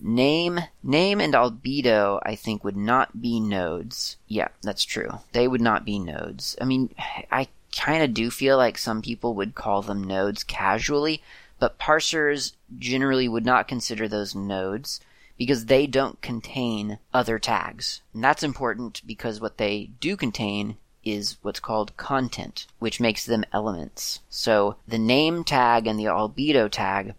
Name, 0.00 0.60
name 0.80 1.20
and 1.20 1.34
albedo, 1.34 2.20
I 2.22 2.36
think, 2.36 2.62
would 2.62 2.76
not 2.76 3.20
be 3.20 3.40
nodes. 3.40 4.16
Yeah, 4.28 4.48
that's 4.62 4.84
true. 4.84 5.18
They 5.32 5.48
would 5.48 5.60
not 5.60 5.84
be 5.84 5.98
nodes. 5.98 6.56
I 6.60 6.66
mean, 6.66 6.94
I 7.32 7.48
kind 7.76 8.04
of 8.04 8.14
do 8.14 8.30
feel 8.30 8.56
like 8.56 8.78
some 8.78 9.02
people 9.02 9.34
would 9.34 9.56
call 9.56 9.82
them 9.82 10.04
nodes 10.04 10.44
casually, 10.44 11.20
but 11.58 11.78
parsers 11.78 12.52
generally 12.78 13.28
would 13.28 13.44
not 13.44 13.68
consider 13.68 14.08
those 14.08 14.34
nodes 14.34 15.00
because 15.36 15.66
they 15.66 15.86
don't 15.86 16.20
contain 16.20 16.98
other 17.14 17.38
tags. 17.38 18.02
And 18.12 18.22
that's 18.22 18.42
important 18.42 19.02
because 19.06 19.40
what 19.40 19.58
they 19.58 19.90
do 20.00 20.16
contain 20.16 20.76
is 21.04 21.36
what's 21.42 21.60
called 21.60 21.96
content, 21.96 22.66
which 22.78 23.00
makes 23.00 23.24
them 23.24 23.44
elements. 23.52 24.20
So 24.28 24.76
the 24.86 24.98
name 24.98 25.44
tag 25.44 25.86
and 25.86 25.98
the 25.98 26.04
albedo 26.04 26.70
tag 26.70 27.14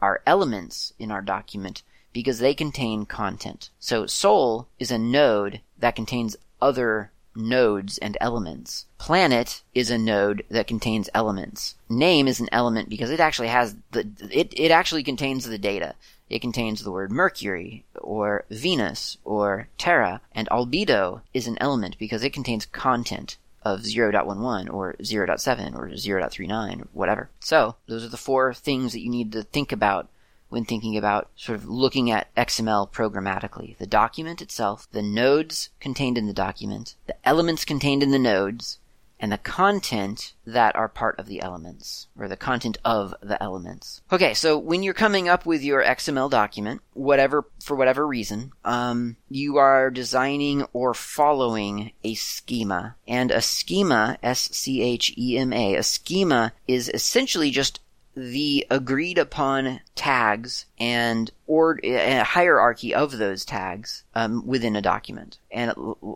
are 0.00 0.22
elements 0.26 0.92
in 0.98 1.10
our 1.10 1.22
document 1.22 1.82
because 2.12 2.38
they 2.38 2.54
contain 2.54 3.06
content. 3.06 3.70
So 3.78 4.06
sol 4.06 4.68
is 4.78 4.90
a 4.90 4.98
node 4.98 5.60
that 5.78 5.96
contains 5.96 6.36
other 6.62 7.10
nodes 7.36 7.98
and 7.98 8.16
elements. 8.20 8.86
Planet 8.98 9.62
is 9.74 9.90
a 9.90 9.98
node 9.98 10.44
that 10.50 10.66
contains 10.66 11.10
elements. 11.14 11.74
Name 11.88 12.28
is 12.28 12.40
an 12.40 12.48
element 12.52 12.88
because 12.88 13.10
it 13.10 13.20
actually 13.20 13.48
has 13.48 13.76
the 13.92 14.08
it, 14.30 14.52
it 14.58 14.70
actually 14.70 15.02
contains 15.02 15.44
the 15.44 15.58
data. 15.58 15.94
It 16.30 16.40
contains 16.40 16.82
the 16.82 16.90
word 16.90 17.12
Mercury 17.12 17.84
or 17.96 18.44
Venus 18.50 19.18
or 19.24 19.68
Terra 19.76 20.20
and 20.32 20.48
albedo 20.48 21.20
is 21.32 21.46
an 21.46 21.58
element 21.60 21.98
because 21.98 22.24
it 22.24 22.32
contains 22.32 22.66
content 22.66 23.36
of 23.62 23.80
0.11 23.80 24.72
or 24.72 24.94
0.7 25.00 25.74
or 25.74 25.88
0.39 25.88 26.82
or 26.82 26.88
whatever. 26.92 27.30
So, 27.40 27.76
those 27.86 28.04
are 28.04 28.08
the 28.08 28.16
four 28.16 28.52
things 28.52 28.92
that 28.92 29.00
you 29.00 29.10
need 29.10 29.32
to 29.32 29.42
think 29.42 29.72
about 29.72 30.08
when 30.48 30.64
thinking 30.64 30.96
about 30.96 31.30
sort 31.36 31.58
of 31.58 31.66
looking 31.66 32.10
at 32.10 32.34
XML 32.36 32.90
programmatically. 32.90 33.76
The 33.78 33.86
document 33.86 34.40
itself, 34.40 34.88
the 34.92 35.02
nodes 35.02 35.70
contained 35.80 36.18
in 36.18 36.26
the 36.26 36.32
document, 36.32 36.94
the 37.06 37.16
elements 37.26 37.64
contained 37.64 38.02
in 38.02 38.10
the 38.10 38.18
nodes, 38.18 38.78
and 39.24 39.32
the 39.32 39.38
content 39.38 40.34
that 40.44 40.76
are 40.76 40.88
part 40.88 41.18
of 41.18 41.26
the 41.26 41.40
elements, 41.40 42.08
or 42.18 42.28
the 42.28 42.36
content 42.36 42.76
of 42.84 43.14
the 43.22 43.42
elements. 43.42 44.02
Okay, 44.12 44.34
so 44.34 44.58
when 44.58 44.82
you're 44.82 44.92
coming 44.92 45.28
up 45.28 45.46
with 45.46 45.62
your 45.62 45.82
XML 45.82 46.30
document, 46.30 46.82
whatever, 46.92 47.46
for 47.58 47.74
whatever 47.74 48.06
reason, 48.06 48.52
um, 48.64 49.16
you 49.30 49.56
are 49.56 49.90
designing 49.90 50.64
or 50.72 50.92
following 50.92 51.92
a 52.02 52.14
schema. 52.14 52.96
And 53.08 53.30
a 53.30 53.40
schema, 53.40 54.18
S-C-H-E-M-A, 54.22 55.74
a 55.74 55.82
schema 55.82 56.52
is 56.66 56.90
essentially 56.92 57.50
just 57.50 57.80
the 58.14 58.66
agreed 58.70 59.18
upon 59.18 59.80
tags 59.94 60.66
and 60.78 61.30
or 61.46 61.78
a 61.82 62.18
hierarchy 62.20 62.94
of 62.94 63.18
those 63.18 63.44
tags 63.44 64.04
um, 64.14 64.46
within 64.46 64.76
a 64.76 64.82
document. 64.82 65.38
And 65.50 65.72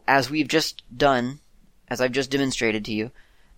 as 0.06 0.30
we've 0.30 0.48
just 0.48 0.82
done, 0.96 1.40
as 1.88 2.00
I've 2.00 2.12
just 2.12 2.30
demonstrated 2.30 2.84
to 2.86 2.92
you, 2.92 3.10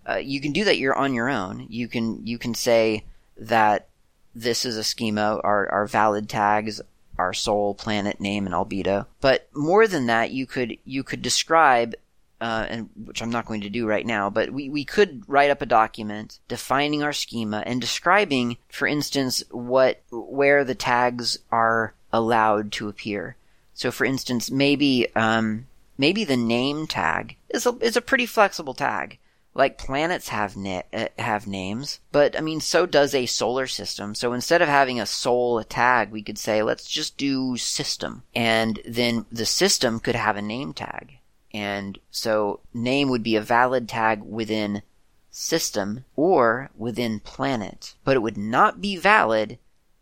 uh, 0.09 0.17
you 0.17 0.41
can 0.41 0.53
do 0.53 0.65
that. 0.65 0.79
You're 0.79 0.97
on 0.97 1.15
your 1.15 1.29
own. 1.29 1.67
You 1.69 1.89
can 1.89 2.27
you 2.27 2.39
can 2.39 2.55
say 2.55 3.05
that 3.37 3.89
this 4.35 4.65
is 4.65 4.77
a 4.77 4.85
schema. 4.85 5.41
Our 5.45 5.71
our 5.71 5.87
valid 5.87 6.29
tags 6.29 6.81
are 7.19 7.35
sol, 7.35 7.75
planet, 7.75 8.21
name, 8.21 8.47
and 8.47 8.55
albedo. 8.55 9.07
But 9.21 9.49
more 9.55 9.87
than 9.87 10.07
that, 10.07 10.31
you 10.31 10.47
could 10.47 10.79
you 10.85 11.03
could 11.03 11.21
describe 11.21 11.95
uh, 12.41 12.67
and 12.69 12.89
which 13.05 13.23
I'm 13.23 13.31
not 13.31 13.45
going 13.45 13.61
to 13.63 13.71
do 13.71 13.87
right 13.87 14.07
now, 14.07 14.31
but 14.31 14.51
we, 14.51 14.71
we 14.71 14.85
could 14.85 15.23
write 15.29 15.51
up 15.51 15.61
a 15.61 15.67
document 15.67 16.39
defining 16.49 17.03
our 17.03 17.13
schema 17.13 17.63
and 17.67 17.81
describing, 17.81 18.57
for 18.69 18.87
instance, 18.89 19.43
what 19.51 20.03
where 20.11 20.65
the 20.65 20.75
tags 20.75 21.39
are 21.53 21.95
allowed 22.13 22.73
to 22.73 22.89
appear. 22.89 23.37
So, 23.75 23.91
for 23.91 24.05
instance, 24.05 24.51
maybe 24.51 25.15
um, 25.15 25.67
maybe 25.99 26.25
the 26.25 26.37
name 26.37 26.87
tag 26.87 27.37
is 27.51 27.67
a 27.67 27.77
is 27.81 27.97
a 27.97 28.03
pretty 28.03 28.27
flexible 28.27 28.75
tag. 28.75 29.19
Like 29.53 29.79
planets 29.79 30.29
have 30.29 30.57
na- 30.57 30.83
uh, 30.93 31.09
have 31.19 31.47
names, 31.47 31.99
but 32.13 32.39
I 32.39 32.41
mean, 32.41 32.61
so 32.61 32.87
does 32.87 33.15
a 33.15 33.27
solar 33.27 33.67
system. 33.67 34.15
So 34.15 34.33
instead 34.33 34.63
of 34.63 34.69
having 34.69 35.01
a 35.01 35.07
sol 35.07 35.63
tag, 35.65 36.11
we 36.11 36.23
could 36.23 36.39
say 36.39 36.63
let's 36.63 36.89
just 36.89 37.19
do 37.19 37.57
system, 37.57 38.23
and 38.35 38.79
then 38.87 39.27
the 39.31 39.47
system 39.47 39.99
could 40.01 40.15
have 40.15 40.37
a 40.37 40.43
name 40.43 40.73
tag 40.73 41.20
and 41.53 41.99
so 42.11 42.61
name 42.73 43.09
would 43.11 43.23
be 43.23 43.37
a 43.37 43.41
valid 43.41 43.89
tag 43.89 44.23
within 44.23 44.83
system 45.31 46.05
or 46.17 46.71
within 46.77 47.21
planet. 47.21 47.95
But 48.05 48.17
it 48.17 48.21
would 48.21 48.37
not 48.37 48.81
be 48.81 48.97
valid 48.97 49.59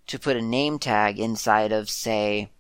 to 0.07 0.19
put 0.19 0.37
a 0.37 0.43
name 0.43 0.79
tag 0.79 1.19
inside 1.19 1.73
of, 1.73 1.91
say, 1.91 2.51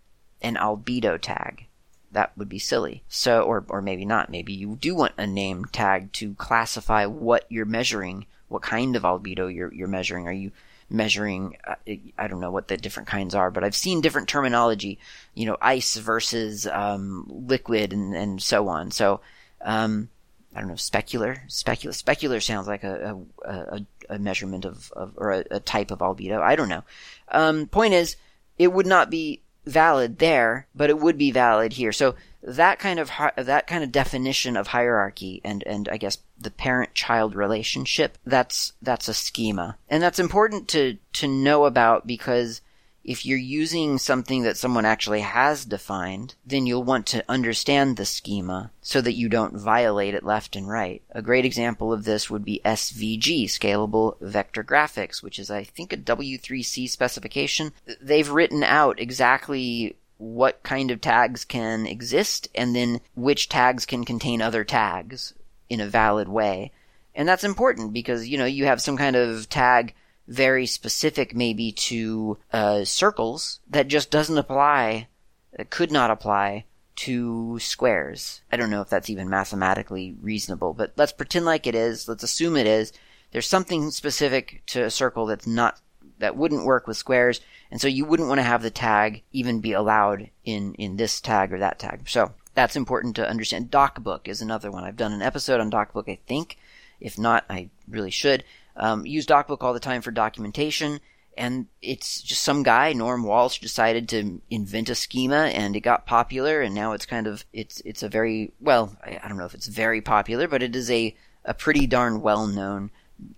an 0.42 0.56
albedo 0.56 1.18
tag. 1.20 1.66
That 2.12 2.36
would 2.36 2.48
be 2.48 2.58
silly. 2.58 3.02
So, 3.08 3.42
or, 3.42 3.64
or 3.68 3.82
maybe 3.82 4.04
not. 4.04 4.30
Maybe 4.30 4.52
you 4.52 4.76
do 4.80 4.94
want 4.94 5.12
a 5.18 5.26
name 5.26 5.66
tag 5.66 6.12
to 6.14 6.34
classify 6.34 7.06
what 7.06 7.44
you're 7.48 7.66
measuring, 7.66 8.26
what 8.48 8.62
kind 8.62 8.96
of 8.96 9.02
albedo 9.02 9.54
you're, 9.54 9.72
you're 9.72 9.88
measuring. 9.88 10.26
Are 10.26 10.32
you 10.32 10.52
measuring. 10.90 11.56
Uh, 11.66 11.74
I 12.16 12.28
don't 12.28 12.40
know 12.40 12.50
what 12.50 12.68
the 12.68 12.76
different 12.76 13.08
kinds 13.08 13.34
are, 13.34 13.50
but 13.50 13.64
I've 13.64 13.76
seen 13.76 14.00
different 14.00 14.28
terminology. 14.28 14.98
You 15.34 15.46
know, 15.46 15.56
ice 15.60 15.96
versus 15.96 16.66
um, 16.66 17.26
liquid, 17.28 17.92
and 17.92 18.14
and 18.14 18.42
so 18.42 18.68
on. 18.68 18.90
So. 18.90 19.20
Um, 19.60 20.08
I 20.54 20.60
don't 20.60 20.68
know, 20.68 20.74
specular, 20.74 21.46
specular, 21.48 22.02
specular 22.02 22.42
sounds 22.42 22.66
like 22.66 22.82
a, 22.82 23.18
a, 23.44 23.86
a, 24.08 24.18
measurement 24.18 24.64
of, 24.64 24.90
of 24.92 25.12
or 25.16 25.32
a, 25.32 25.44
a, 25.50 25.60
type 25.60 25.90
of 25.90 25.98
albedo. 25.98 26.40
I 26.40 26.56
don't 26.56 26.70
know. 26.70 26.84
Um, 27.30 27.66
point 27.66 27.92
is, 27.92 28.16
it 28.58 28.72
would 28.72 28.86
not 28.86 29.10
be 29.10 29.42
valid 29.68 30.18
there, 30.18 30.66
but 30.74 30.90
it 30.90 30.98
would 30.98 31.18
be 31.18 31.30
valid 31.30 31.74
here. 31.74 31.92
So 31.92 32.16
that 32.42 32.78
kind 32.78 32.98
of 32.98 33.10
that 33.36 33.66
kind 33.66 33.84
of 33.84 33.92
definition 33.92 34.56
of 34.56 34.68
hierarchy 34.68 35.40
and 35.44 35.62
and 35.64 35.88
I 35.88 35.96
guess 35.96 36.18
the 36.40 36.50
parent 36.50 36.94
child 36.94 37.34
relationship 37.34 38.18
that's 38.24 38.72
that's 38.80 39.08
a 39.08 39.14
schema 39.14 39.76
and 39.88 40.02
that's 40.02 40.18
important 40.18 40.68
to 40.68 40.98
to 41.12 41.26
know 41.26 41.64
about 41.64 42.06
because 42.06 42.60
if 43.08 43.24
you're 43.24 43.38
using 43.38 43.96
something 43.96 44.42
that 44.42 44.58
someone 44.58 44.84
actually 44.84 45.20
has 45.20 45.64
defined, 45.64 46.34
then 46.44 46.66
you'll 46.66 46.84
want 46.84 47.06
to 47.06 47.24
understand 47.26 47.96
the 47.96 48.04
schema 48.04 48.70
so 48.82 49.00
that 49.00 49.14
you 49.14 49.30
don't 49.30 49.56
violate 49.56 50.12
it 50.12 50.24
left 50.24 50.54
and 50.54 50.68
right. 50.68 51.02
A 51.12 51.22
great 51.22 51.46
example 51.46 51.90
of 51.90 52.04
this 52.04 52.28
would 52.28 52.44
be 52.44 52.60
SVG, 52.66 53.44
Scalable 53.44 54.20
Vector 54.20 54.62
Graphics, 54.62 55.22
which 55.22 55.38
is, 55.38 55.50
I 55.50 55.64
think, 55.64 55.90
a 55.90 55.96
W3C 55.96 56.86
specification. 56.90 57.72
They've 57.98 58.28
written 58.28 58.62
out 58.62 59.00
exactly 59.00 59.96
what 60.18 60.62
kind 60.62 60.90
of 60.90 61.00
tags 61.00 61.46
can 61.46 61.86
exist 61.86 62.48
and 62.54 62.76
then 62.76 63.00
which 63.14 63.48
tags 63.48 63.86
can 63.86 64.04
contain 64.04 64.42
other 64.42 64.64
tags 64.64 65.32
in 65.68 65.80
a 65.80 65.86
valid 65.86 66.28
way. 66.28 66.72
And 67.14 67.28
that's 67.28 67.44
important 67.44 67.92
because, 67.92 68.28
you 68.28 68.38
know, 68.38 68.44
you 68.44 68.66
have 68.66 68.80
some 68.80 68.96
kind 68.96 69.16
of 69.16 69.48
tag 69.48 69.94
very 70.28 70.66
specific 70.66 71.34
maybe 71.34 71.72
to 71.72 72.38
uh, 72.52 72.84
circles 72.84 73.60
that 73.68 73.88
just 73.88 74.10
doesn't 74.10 74.38
apply, 74.38 75.08
that 75.56 75.70
could 75.70 75.90
not 75.90 76.10
apply 76.10 76.64
to 76.96 77.58
squares. 77.60 78.42
I 78.52 78.56
don't 78.56 78.70
know 78.70 78.82
if 78.82 78.88
that's 78.88 79.08
even 79.08 79.28
mathematically 79.28 80.16
reasonable, 80.20 80.74
but 80.74 80.92
let's 80.96 81.12
pretend 81.12 81.44
like 81.44 81.66
it 81.66 81.74
is. 81.74 82.08
Let's 82.08 82.24
assume 82.24 82.56
it 82.56 82.66
is. 82.66 82.92
There's 83.30 83.46
something 83.46 83.90
specific 83.90 84.62
to 84.66 84.84
a 84.84 84.90
circle 84.90 85.26
that's 85.26 85.46
not 85.46 85.80
that 86.18 86.36
wouldn't 86.36 86.64
work 86.64 86.88
with 86.88 86.96
squares, 86.96 87.40
and 87.70 87.80
so 87.80 87.86
you 87.86 88.04
wouldn't 88.04 88.28
want 88.28 88.40
to 88.40 88.44
have 88.44 88.62
the 88.62 88.70
tag 88.70 89.22
even 89.30 89.60
be 89.60 89.72
allowed 89.72 90.30
in 90.44 90.74
in 90.74 90.96
this 90.96 91.20
tag 91.20 91.52
or 91.52 91.58
that 91.58 91.78
tag. 91.78 92.08
So 92.08 92.32
that's 92.58 92.74
important 92.74 93.14
to 93.14 93.28
understand. 93.28 93.70
DocBook 93.70 94.26
is 94.26 94.42
another 94.42 94.68
one. 94.68 94.82
I've 94.82 94.96
done 94.96 95.12
an 95.12 95.22
episode 95.22 95.60
on 95.60 95.70
DocBook, 95.70 96.10
I 96.10 96.18
think. 96.26 96.58
If 96.98 97.16
not, 97.16 97.44
I 97.48 97.70
really 97.88 98.10
should. 98.10 98.42
Um, 98.74 99.06
use 99.06 99.26
DocBook 99.26 99.58
all 99.60 99.72
the 99.72 99.78
time 99.78 100.02
for 100.02 100.10
documentation, 100.10 100.98
and 101.36 101.66
it's 101.80 102.20
just 102.20 102.42
some 102.42 102.64
guy, 102.64 102.92
Norm 102.92 103.22
Walsh, 103.22 103.60
decided 103.60 104.08
to 104.08 104.42
invent 104.50 104.90
a 104.90 104.96
schema, 104.96 105.46
and 105.54 105.76
it 105.76 105.82
got 105.82 106.04
popular, 106.04 106.60
and 106.60 106.74
now 106.74 106.94
it's 106.94 107.06
kind 107.06 107.28
of 107.28 107.44
it's 107.52 107.80
it's 107.84 108.02
a 108.02 108.08
very 108.08 108.52
well, 108.60 108.96
I, 109.04 109.20
I 109.22 109.28
don't 109.28 109.38
know 109.38 109.46
if 109.46 109.54
it's 109.54 109.68
very 109.68 110.00
popular, 110.00 110.48
but 110.48 110.60
it 110.60 110.74
is 110.74 110.90
a 110.90 111.14
a 111.44 111.54
pretty 111.54 111.86
darn 111.86 112.22
well 112.22 112.48
known 112.48 112.90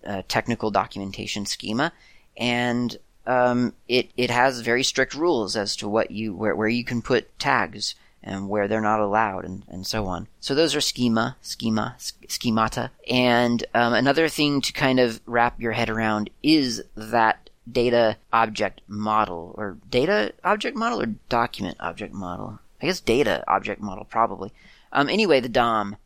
uh, 0.07 0.23
technical 0.29 0.71
documentation 0.71 1.45
schema, 1.45 1.93
and 2.39 2.97
um, 3.27 3.75
it 3.87 4.13
it 4.17 4.31
has 4.31 4.63
very 4.63 4.83
strict 4.83 5.15
rules 5.15 5.57
as 5.57 5.77
to 5.77 5.89
what 5.91 6.11
you 6.11 6.35
where 6.35 6.57
where 6.57 6.69
you 6.69 6.85
can 6.85 7.03
put 7.03 7.39
tags 7.39 7.95
and 8.23 8.49
where 8.49 8.69
they're 8.69 8.81
not 8.81 9.01
allowed 9.01 9.45
and, 9.45 9.65
and 9.69 9.87
so 9.87 10.07
on. 10.07 10.29
So 10.41 10.55
those 10.55 10.75
are 10.75 10.81
schema, 10.81 11.37
schema, 11.41 11.97
schemata. 12.29 12.91
And 13.09 13.65
um, 13.75 13.95
another 13.95 14.29
thing 14.29 14.61
to 14.63 14.73
kind 14.73 15.01
of 15.01 15.21
wrap 15.27 15.61
your 15.61 15.73
head 15.73 15.89
around 15.89 16.31
is 16.43 16.83
that 16.97 17.51
data 17.71 18.17
object 18.33 18.81
model 18.87 19.55
or 19.57 19.79
data 19.89 20.33
object 20.45 20.77
model 20.77 21.01
or 21.01 21.07
document 21.29 21.77
object 21.81 22.13
model. 22.13 22.59
I 22.83 22.87
guess 22.87 23.01
data 23.01 23.45
object 23.47 23.81
model 23.81 24.05
probably. 24.05 24.53
Um, 24.93 25.09
anyway, 25.09 25.41
the 25.41 25.49
DOM. 25.49 25.97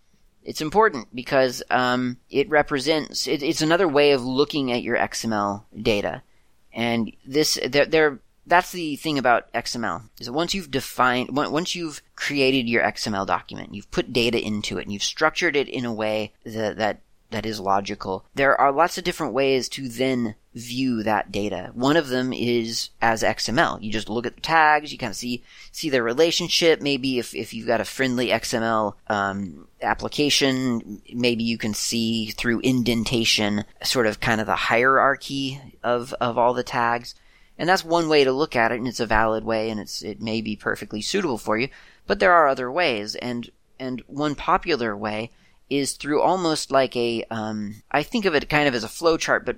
It's 0.42 0.60
important 0.60 1.08
because 1.14 1.62
um, 1.70 2.18
it 2.28 2.50
represents. 2.50 3.26
It, 3.26 3.42
it's 3.42 3.62
another 3.62 3.88
way 3.88 4.12
of 4.12 4.22
looking 4.22 4.72
at 4.72 4.82
your 4.82 4.98
XML 4.98 5.62
data, 5.80 6.22
and 6.70 7.10
this 7.24 7.58
they're, 7.66 7.86
they're 7.86 8.18
that's 8.46 8.72
the 8.72 8.96
thing 8.96 9.18
about 9.18 9.52
XML 9.52 10.08
is 10.20 10.26
that 10.26 10.32
once 10.32 10.54
you've 10.54 10.70
defined, 10.70 11.30
once 11.34 11.74
you've 11.74 12.02
created 12.16 12.68
your 12.68 12.82
XML 12.82 13.26
document, 13.26 13.74
you've 13.74 13.90
put 13.90 14.12
data 14.12 14.40
into 14.40 14.78
it, 14.78 14.82
and 14.82 14.92
you've 14.92 15.02
structured 15.02 15.56
it 15.56 15.68
in 15.68 15.84
a 15.84 15.92
way 15.92 16.32
that 16.44 16.76
that, 16.76 17.00
that 17.30 17.46
is 17.46 17.58
logical. 17.60 18.24
There 18.34 18.58
are 18.60 18.72
lots 18.72 18.98
of 18.98 19.04
different 19.04 19.32
ways 19.32 19.68
to 19.70 19.88
then 19.88 20.34
view 20.54 21.02
that 21.02 21.32
data. 21.32 21.70
One 21.74 21.96
of 21.96 22.08
them 22.08 22.32
is 22.32 22.90
as 23.02 23.22
XML. 23.22 23.82
You 23.82 23.90
just 23.90 24.08
look 24.08 24.26
at 24.26 24.36
the 24.36 24.40
tags, 24.40 24.92
you 24.92 24.98
kind 24.98 25.10
of 25.10 25.16
see 25.16 25.42
see 25.72 25.90
their 25.90 26.02
relationship. 26.02 26.80
Maybe 26.80 27.18
if, 27.18 27.34
if 27.34 27.52
you've 27.52 27.66
got 27.66 27.80
a 27.80 27.84
friendly 27.84 28.28
XML 28.28 28.94
um, 29.08 29.66
application, 29.82 31.02
maybe 31.12 31.44
you 31.44 31.58
can 31.58 31.74
see 31.74 32.30
through 32.30 32.60
indentation 32.60 33.64
sort 33.82 34.06
of 34.06 34.20
kind 34.20 34.40
of 34.40 34.46
the 34.46 34.54
hierarchy 34.54 35.60
of 35.82 36.12
of 36.20 36.38
all 36.38 36.54
the 36.54 36.62
tags. 36.62 37.14
And 37.56 37.68
that's 37.68 37.84
one 37.84 38.08
way 38.08 38.24
to 38.24 38.32
look 38.32 38.56
at 38.56 38.72
it, 38.72 38.78
and 38.78 38.88
it's 38.88 39.00
a 39.00 39.06
valid 39.06 39.44
way, 39.44 39.70
and 39.70 39.78
it's 39.78 40.02
it 40.02 40.20
may 40.20 40.40
be 40.40 40.56
perfectly 40.56 41.00
suitable 41.00 41.38
for 41.38 41.56
you. 41.56 41.68
But 42.06 42.18
there 42.18 42.32
are 42.32 42.48
other 42.48 42.70
ways, 42.70 43.14
and 43.14 43.50
and 43.78 44.02
one 44.06 44.34
popular 44.34 44.96
way 44.96 45.30
is 45.70 45.92
through 45.92 46.20
almost 46.20 46.70
like 46.70 46.96
a 46.96 47.24
um, 47.30 47.82
I 47.90 48.02
think 48.02 48.24
of 48.24 48.34
it 48.34 48.48
kind 48.48 48.68
of 48.68 48.74
as 48.74 48.84
a 48.84 48.88
flowchart, 48.88 49.44
but 49.44 49.56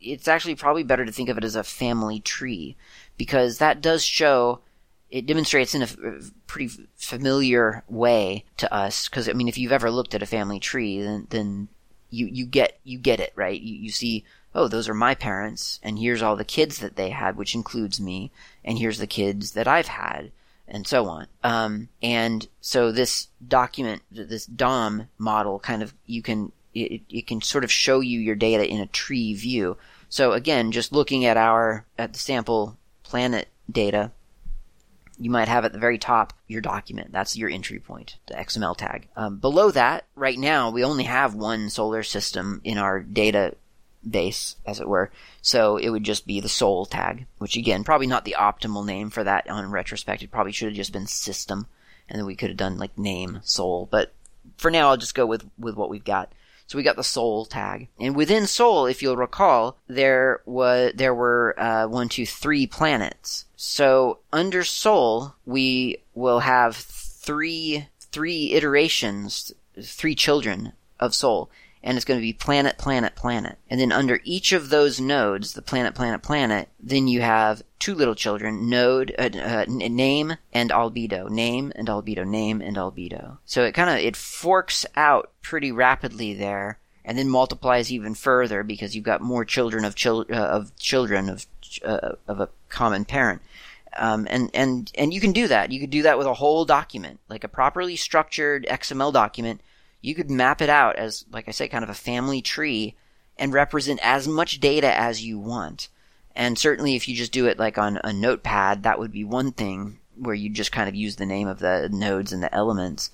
it's 0.00 0.28
actually 0.28 0.54
probably 0.54 0.82
better 0.82 1.04
to 1.04 1.12
think 1.12 1.28
of 1.28 1.38
it 1.38 1.44
as 1.44 1.56
a 1.56 1.64
family 1.64 2.20
tree 2.20 2.76
because 3.16 3.58
that 3.58 3.80
does 3.80 4.04
show 4.04 4.60
it 5.10 5.26
demonstrates 5.26 5.74
in 5.74 5.82
a 5.82 5.88
pretty 6.46 6.70
familiar 6.96 7.82
way 7.88 8.44
to 8.58 8.72
us 8.72 9.08
because 9.08 9.28
I 9.28 9.32
mean 9.32 9.48
if 9.48 9.58
you've 9.58 9.72
ever 9.72 9.90
looked 9.90 10.14
at 10.14 10.22
a 10.22 10.26
family 10.26 10.60
tree 10.60 11.00
then 11.00 11.26
then 11.30 11.68
you 12.10 12.26
you 12.26 12.46
get 12.46 12.78
you 12.84 12.98
get 12.98 13.20
it 13.20 13.32
right 13.34 13.60
you, 13.60 13.74
you 13.74 13.90
see 13.90 14.24
oh 14.58 14.68
those 14.68 14.88
are 14.88 14.94
my 14.94 15.14
parents 15.14 15.80
and 15.82 15.98
here's 15.98 16.22
all 16.22 16.36
the 16.36 16.44
kids 16.44 16.78
that 16.78 16.96
they 16.96 17.10
had 17.10 17.36
which 17.36 17.54
includes 17.54 18.00
me 18.00 18.30
and 18.64 18.78
here's 18.78 18.98
the 18.98 19.06
kids 19.06 19.52
that 19.52 19.68
I've 19.68 19.88
had 19.88 20.30
and 20.68 20.86
so 20.86 21.06
on. 21.06 21.26
Um, 21.42 21.88
and 22.02 22.46
so 22.60 22.92
this 22.92 23.28
document, 23.46 24.02
this 24.10 24.46
DOM 24.46 25.08
model 25.16 25.58
kind 25.58 25.82
of, 25.82 25.94
you 26.06 26.22
can, 26.22 26.52
it, 26.74 27.02
it 27.08 27.26
can 27.26 27.40
sort 27.40 27.64
of 27.64 27.72
show 27.72 28.00
you 28.00 28.20
your 28.20 28.36
data 28.36 28.66
in 28.66 28.80
a 28.80 28.86
tree 28.86 29.34
view. 29.34 29.76
So 30.08 30.32
again, 30.32 30.72
just 30.72 30.92
looking 30.92 31.24
at 31.24 31.36
our, 31.36 31.86
at 31.96 32.12
the 32.12 32.18
sample 32.18 32.76
planet 33.02 33.48
data, 33.70 34.12
you 35.18 35.30
might 35.30 35.48
have 35.48 35.64
at 35.64 35.72
the 35.72 35.78
very 35.78 35.98
top 35.98 36.32
your 36.46 36.60
document. 36.60 37.12
That's 37.12 37.36
your 37.36 37.50
entry 37.50 37.80
point, 37.80 38.16
the 38.26 38.34
XML 38.34 38.76
tag. 38.76 39.08
Um, 39.16 39.38
below 39.38 39.70
that, 39.72 40.04
right 40.14 40.38
now, 40.38 40.70
we 40.70 40.84
only 40.84 41.04
have 41.04 41.34
one 41.34 41.70
solar 41.70 42.04
system 42.04 42.60
in 42.62 42.78
our 42.78 43.00
data 43.00 43.56
base, 44.10 44.56
as 44.66 44.80
it 44.80 44.88
were. 44.88 45.10
So 45.42 45.76
it 45.76 45.90
would 45.90 46.04
just 46.04 46.26
be 46.26 46.40
the 46.40 46.48
Sol 46.48 46.86
tag, 46.86 47.26
which 47.38 47.56
again, 47.56 47.84
probably 47.84 48.06
not 48.06 48.24
the 48.24 48.36
optimal 48.38 48.84
name 48.84 49.10
for 49.10 49.24
that 49.24 49.48
on 49.48 49.70
retrospect. 49.70 50.22
It 50.22 50.30
probably 50.30 50.52
should 50.52 50.68
have 50.68 50.76
just 50.76 50.92
been 50.92 51.06
system, 51.06 51.66
and 52.08 52.18
then 52.18 52.26
we 52.26 52.36
could 52.36 52.50
have 52.50 52.56
done 52.56 52.78
like 52.78 52.96
name 52.98 53.40
Sol. 53.44 53.88
But 53.90 54.12
for 54.56 54.70
now, 54.70 54.90
I'll 54.90 54.96
just 54.96 55.14
go 55.14 55.26
with, 55.26 55.44
with 55.58 55.76
what 55.76 55.90
we've 55.90 56.04
got. 56.04 56.32
So 56.66 56.76
we 56.76 56.84
got 56.84 56.96
the 56.96 57.04
Sol 57.04 57.46
tag, 57.46 57.88
and 57.98 58.14
within 58.14 58.46
Sol, 58.46 58.84
if 58.84 59.00
you'll 59.00 59.16
recall, 59.16 59.78
there 59.86 60.42
was 60.44 60.92
there 60.94 61.14
were 61.14 61.58
uh, 61.58 61.86
one, 61.86 62.10
two, 62.10 62.26
three 62.26 62.66
planets. 62.66 63.46
So 63.56 64.18
under 64.34 64.62
Sol, 64.64 65.34
we 65.46 66.02
will 66.14 66.40
have 66.40 66.76
three 66.76 67.88
three 68.12 68.52
iterations, 68.52 69.50
three 69.82 70.14
children 70.14 70.74
of 71.00 71.14
Sol 71.14 71.50
and 71.82 71.96
it's 71.96 72.04
going 72.04 72.18
to 72.18 72.22
be 72.22 72.32
planet, 72.32 72.78
planet, 72.78 73.14
planet. 73.14 73.58
And 73.70 73.80
then 73.80 73.92
under 73.92 74.20
each 74.24 74.52
of 74.52 74.70
those 74.70 75.00
nodes, 75.00 75.52
the 75.52 75.62
planet, 75.62 75.94
planet, 75.94 76.22
planet, 76.22 76.68
then 76.80 77.08
you 77.08 77.20
have 77.20 77.62
two 77.78 77.94
little 77.94 78.14
children, 78.14 78.68
node, 78.68 79.14
uh, 79.18 79.30
uh, 79.38 79.64
name 79.68 80.36
and 80.52 80.70
albedo, 80.70 81.30
name 81.30 81.72
and 81.76 81.88
albedo, 81.88 82.26
name 82.26 82.60
and 82.60 82.76
albedo. 82.76 83.38
So 83.44 83.64
it 83.64 83.72
kind 83.72 83.90
of, 83.90 83.96
it 84.04 84.16
forks 84.16 84.84
out 84.96 85.30
pretty 85.42 85.70
rapidly 85.70 86.34
there 86.34 86.78
and 87.04 87.16
then 87.16 87.28
multiplies 87.28 87.92
even 87.92 88.14
further 88.14 88.62
because 88.62 88.94
you've 88.94 89.04
got 89.04 89.20
more 89.20 89.44
children 89.44 89.84
of, 89.84 89.94
chil- 89.94 90.26
uh, 90.30 90.34
of 90.34 90.76
children 90.76 91.28
of, 91.28 91.46
uh, 91.84 92.12
of 92.26 92.40
a 92.40 92.48
common 92.68 93.04
parent. 93.04 93.40
Um, 93.96 94.26
and, 94.30 94.50
and, 94.52 94.92
and 94.96 95.14
you 95.14 95.20
can 95.20 95.32
do 95.32 95.48
that. 95.48 95.72
You 95.72 95.80
could 95.80 95.90
do 95.90 96.02
that 96.02 96.18
with 96.18 96.26
a 96.26 96.34
whole 96.34 96.64
document, 96.64 97.20
like 97.28 97.44
a 97.44 97.48
properly 97.48 97.96
structured 97.96 98.66
XML 98.68 99.12
document 99.12 99.60
you 100.00 100.14
could 100.14 100.30
map 100.30 100.62
it 100.62 100.70
out 100.70 100.96
as, 100.96 101.24
like 101.30 101.48
I 101.48 101.52
say, 101.52 101.68
kind 101.68 101.84
of 101.84 101.90
a 101.90 101.94
family 101.94 102.40
tree 102.40 102.96
and 103.36 103.52
represent 103.52 104.00
as 104.02 104.28
much 104.28 104.60
data 104.60 104.92
as 104.92 105.24
you 105.24 105.38
want. 105.38 105.88
And 106.34 106.58
certainly 106.58 106.94
if 106.94 107.08
you 107.08 107.16
just 107.16 107.32
do 107.32 107.46
it 107.46 107.58
like 107.58 107.78
on 107.78 108.00
a 108.04 108.12
notepad, 108.12 108.82
that 108.82 108.98
would 108.98 109.12
be 109.12 109.24
one 109.24 109.52
thing 109.52 109.98
where 110.16 110.34
you 110.34 110.50
just 110.50 110.72
kind 110.72 110.88
of 110.88 110.94
use 110.94 111.16
the 111.16 111.26
name 111.26 111.48
of 111.48 111.58
the 111.58 111.88
nodes 111.90 112.32
and 112.32 112.42
the 112.42 112.54
elements. 112.54 113.10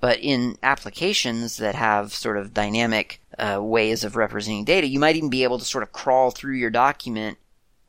But 0.00 0.18
in 0.20 0.58
applications 0.62 1.56
that 1.58 1.74
have 1.76 2.12
sort 2.12 2.36
of 2.36 2.52
dynamic 2.52 3.20
uh, 3.38 3.60
ways 3.62 4.04
of 4.04 4.16
representing 4.16 4.64
data, 4.64 4.86
you 4.86 4.98
might 4.98 5.16
even 5.16 5.30
be 5.30 5.44
able 5.44 5.58
to 5.58 5.64
sort 5.64 5.82
of 5.82 5.92
crawl 5.92 6.30
through 6.30 6.56
your 6.56 6.70
document 6.70 7.38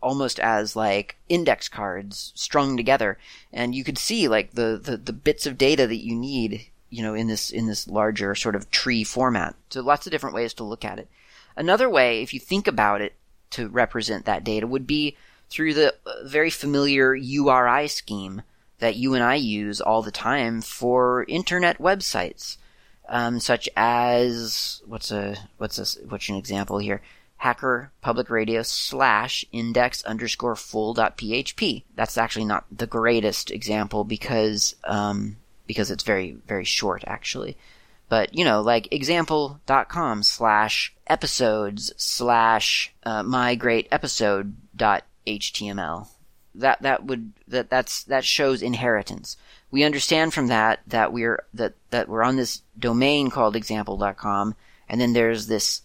almost 0.01 0.39
as 0.39 0.75
like 0.75 1.17
index 1.29 1.67
cards 1.67 2.31
strung 2.35 2.77
together. 2.77 3.17
And 3.51 3.73
you 3.73 3.83
could 3.83 3.97
see 3.97 4.27
like 4.27 4.51
the, 4.51 4.79
the, 4.81 4.97
the 4.97 5.13
bits 5.13 5.45
of 5.45 5.57
data 5.57 5.87
that 5.87 6.03
you 6.03 6.15
need 6.15 6.67
you 6.89 7.03
know, 7.03 7.13
in 7.13 7.27
this, 7.27 7.51
in 7.51 7.67
this 7.67 7.87
larger 7.87 8.35
sort 8.35 8.55
of 8.55 8.69
tree 8.71 9.03
format. 9.03 9.55
So 9.69 9.81
lots 9.81 10.05
of 10.05 10.11
different 10.11 10.35
ways 10.35 10.53
to 10.55 10.63
look 10.63 10.85
at 10.85 10.99
it. 10.99 11.09
Another 11.55 11.89
way, 11.89 12.21
if 12.21 12.33
you 12.33 12.39
think 12.39 12.67
about 12.67 13.01
it, 13.01 13.13
to 13.51 13.69
represent 13.69 14.25
that 14.25 14.43
data 14.43 14.67
would 14.67 14.85
be 14.85 15.15
through 15.49 15.73
the 15.73 15.93
uh, 16.05 16.25
very 16.25 16.49
familiar 16.49 17.15
URI 17.15 17.87
scheme 17.87 18.41
that 18.79 18.95
you 18.95 19.13
and 19.13 19.23
I 19.23 19.35
use 19.35 19.79
all 19.79 20.01
the 20.01 20.11
time 20.11 20.61
for 20.61 21.25
internet 21.27 21.77
websites, 21.77 22.57
um, 23.07 23.39
such 23.39 23.69
as 23.75 24.81
what's 24.85 25.11
a 25.11 25.37
what's 25.57 25.79
a 25.79 26.05
what's 26.07 26.27
an 26.29 26.35
example 26.35 26.79
here? 26.79 27.01
Hacker 27.37 27.91
Public 28.01 28.29
Radio 28.29 28.63
slash 28.63 29.45
index 29.51 30.03
underscore 30.03 30.55
full 30.55 30.93
dot 30.93 31.17
php. 31.17 31.83
That's 31.95 32.17
actually 32.17 32.45
not 32.45 32.65
the 32.71 32.87
greatest 32.87 33.51
example 33.51 34.03
because 34.03 34.75
um, 34.83 35.37
because 35.67 35.91
it's 35.91 36.03
very, 36.03 36.37
very 36.47 36.65
short 36.65 37.03
actually. 37.07 37.57
But, 38.07 38.37
you 38.37 38.45
know, 38.45 38.61
like 38.61 38.87
example.com 38.91 40.23
slash 40.23 40.93
episodes 41.07 41.91
slash 41.97 42.93
uh, 43.03 43.23
my 43.23 43.55
great 43.55 43.87
episode 43.91 44.55
dot 44.75 45.03
html. 45.25 46.07
That, 46.53 46.81
that 46.83 47.03
would, 47.05 47.33
that, 47.47 47.69
that's, 47.69 48.03
that 48.03 48.23
shows 48.23 48.61
inheritance. 48.61 49.37
We 49.71 49.83
understand 49.83 50.33
from 50.33 50.47
that 50.47 50.81
that 50.87 51.11
we're, 51.11 51.43
that, 51.53 51.73
that 51.89 52.07
we're 52.07 52.23
on 52.23 52.35
this 52.35 52.61
domain 52.77 53.29
called 53.29 53.55
example.com 53.55 54.55
and 54.87 55.01
then 55.01 55.13
there's 55.13 55.47
this, 55.47 55.81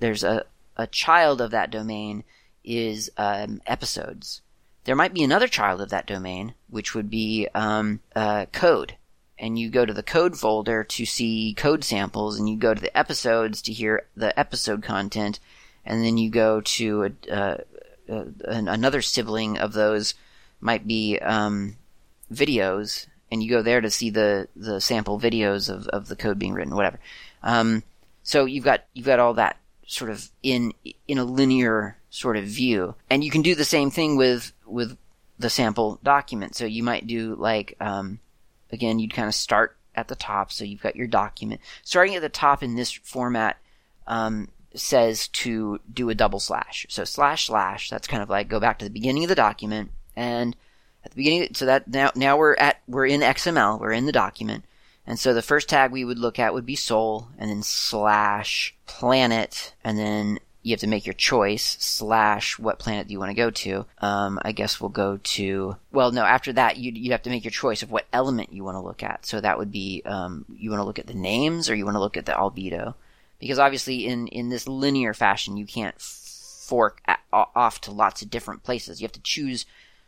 there's 0.00 0.24
a, 0.24 0.44
a 0.76 0.86
child 0.88 1.40
of 1.40 1.52
that 1.52 1.70
domain 1.70 2.24
is, 2.64 3.10
um, 3.16 3.62
episodes. 3.66 4.42
There 4.84 4.96
might 4.96 5.14
be 5.14 5.22
another 5.22 5.46
child 5.46 5.80
of 5.80 5.90
that 5.90 6.06
domain, 6.06 6.54
which 6.68 6.94
would 6.94 7.08
be, 7.08 7.48
um, 7.54 8.00
uh, 8.14 8.46
code 8.46 8.96
and 9.40 9.58
you 9.58 9.70
go 9.70 9.86
to 9.86 9.94
the 9.94 10.02
code 10.02 10.36
folder 10.38 10.84
to 10.84 11.06
see 11.06 11.54
code 11.56 11.82
samples, 11.82 12.38
and 12.38 12.48
you 12.48 12.56
go 12.56 12.74
to 12.74 12.80
the 12.80 12.96
episodes 12.96 13.62
to 13.62 13.72
hear 13.72 14.06
the 14.14 14.38
episode 14.38 14.82
content, 14.82 15.40
and 15.84 16.04
then 16.04 16.18
you 16.18 16.30
go 16.30 16.60
to 16.60 17.04
a, 17.04 17.32
uh, 17.32 17.56
uh, 18.08 18.24
another 18.46 19.00
sibling 19.00 19.58
of 19.58 19.72
those 19.72 20.14
might 20.60 20.86
be 20.86 21.18
um, 21.20 21.76
videos, 22.32 23.06
and 23.32 23.42
you 23.42 23.48
go 23.48 23.62
there 23.62 23.80
to 23.80 23.90
see 23.90 24.10
the 24.10 24.46
the 24.54 24.80
sample 24.80 25.18
videos 25.18 25.72
of, 25.74 25.86
of 25.88 26.08
the 26.08 26.16
code 26.16 26.38
being 26.38 26.52
written, 26.52 26.76
whatever. 26.76 27.00
Um, 27.42 27.82
so 28.22 28.44
you've 28.44 28.64
got 28.64 28.84
you've 28.92 29.06
got 29.06 29.20
all 29.20 29.34
that 29.34 29.56
sort 29.86 30.10
of 30.10 30.30
in 30.42 30.74
in 31.08 31.16
a 31.16 31.24
linear 31.24 31.96
sort 32.10 32.36
of 32.36 32.44
view, 32.44 32.94
and 33.08 33.24
you 33.24 33.30
can 33.30 33.40
do 33.40 33.54
the 33.54 33.64
same 33.64 33.90
thing 33.90 34.16
with 34.16 34.52
with 34.66 34.98
the 35.38 35.48
sample 35.48 35.98
document. 36.02 36.54
So 36.54 36.66
you 36.66 36.82
might 36.82 37.06
do 37.06 37.34
like 37.36 37.74
um, 37.80 38.20
again, 38.72 38.98
you'd 38.98 39.14
kind 39.14 39.28
of 39.28 39.34
start 39.34 39.76
at 39.94 40.08
the 40.08 40.14
top. 40.14 40.52
So 40.52 40.64
you've 40.64 40.82
got 40.82 40.96
your 40.96 41.06
document. 41.06 41.60
Starting 41.82 42.14
at 42.14 42.22
the 42.22 42.28
top 42.28 42.62
in 42.62 42.76
this 42.76 42.92
format 42.92 43.58
um, 44.06 44.48
says 44.74 45.28
to 45.28 45.80
do 45.92 46.10
a 46.10 46.14
double 46.14 46.40
slash. 46.40 46.86
So 46.88 47.04
slash 47.04 47.46
slash, 47.46 47.90
that's 47.90 48.08
kind 48.08 48.22
of 48.22 48.30
like 48.30 48.48
go 48.48 48.60
back 48.60 48.78
to 48.78 48.84
the 48.84 48.90
beginning 48.90 49.24
of 49.24 49.28
the 49.28 49.34
document. 49.34 49.90
And 50.16 50.56
at 51.04 51.12
the 51.12 51.16
beginning, 51.16 51.54
so 51.54 51.66
that 51.66 51.88
now, 51.88 52.10
now 52.14 52.36
we're 52.36 52.56
at, 52.56 52.80
we're 52.86 53.06
in 53.06 53.20
XML, 53.20 53.80
we're 53.80 53.92
in 53.92 54.06
the 54.06 54.12
document. 54.12 54.64
And 55.06 55.18
so 55.18 55.34
the 55.34 55.42
first 55.42 55.68
tag 55.68 55.90
we 55.90 56.04
would 56.04 56.18
look 56.18 56.38
at 56.38 56.54
would 56.54 56.66
be 56.66 56.76
Sol, 56.76 57.28
and 57.38 57.50
then 57.50 57.62
slash 57.62 58.76
planet, 58.86 59.74
and 59.82 59.98
then 59.98 60.38
you 60.62 60.72
have 60.72 60.80
to 60.80 60.86
make 60.86 61.06
your 61.06 61.14
choice 61.14 61.76
slash 61.80 62.58
what 62.58 62.78
planet 62.78 63.08
do 63.08 63.12
you 63.12 63.18
want 63.18 63.30
to 63.30 63.34
go 63.34 63.50
to. 63.50 63.86
Um, 63.98 64.38
I 64.42 64.52
guess 64.52 64.80
we'll 64.80 64.90
go 64.90 65.18
to, 65.22 65.76
well, 65.90 66.12
no, 66.12 66.24
after 66.24 66.52
that, 66.52 66.76
you'd, 66.76 66.98
you'd 66.98 67.12
have 67.12 67.22
to 67.22 67.30
make 67.30 67.44
your 67.44 67.50
choice 67.50 67.82
of 67.82 67.90
what 67.90 68.06
element 68.12 68.52
you 68.52 68.62
want 68.62 68.76
to 68.76 68.80
look 68.80 69.02
at. 69.02 69.24
So 69.24 69.40
that 69.40 69.58
would 69.58 69.72
be, 69.72 70.02
um, 70.04 70.44
you 70.54 70.70
want 70.70 70.80
to 70.80 70.84
look 70.84 70.98
at 70.98 71.06
the 71.06 71.14
names 71.14 71.70
or 71.70 71.74
you 71.74 71.84
want 71.84 71.94
to 71.94 72.00
look 72.00 72.16
at 72.16 72.26
the 72.26 72.32
albedo. 72.32 72.94
Because 73.38 73.58
obviously 73.58 74.06
in, 74.06 74.26
in 74.28 74.50
this 74.50 74.68
linear 74.68 75.14
fashion, 75.14 75.56
you 75.56 75.64
can't 75.64 75.98
fork 75.98 77.00
at, 77.06 77.20
off 77.32 77.80
to 77.82 77.90
lots 77.90 78.20
of 78.20 78.28
different 78.28 78.62
places. 78.62 79.00
You 79.00 79.06
have 79.06 79.12
to 79.12 79.22
choose 79.22 79.64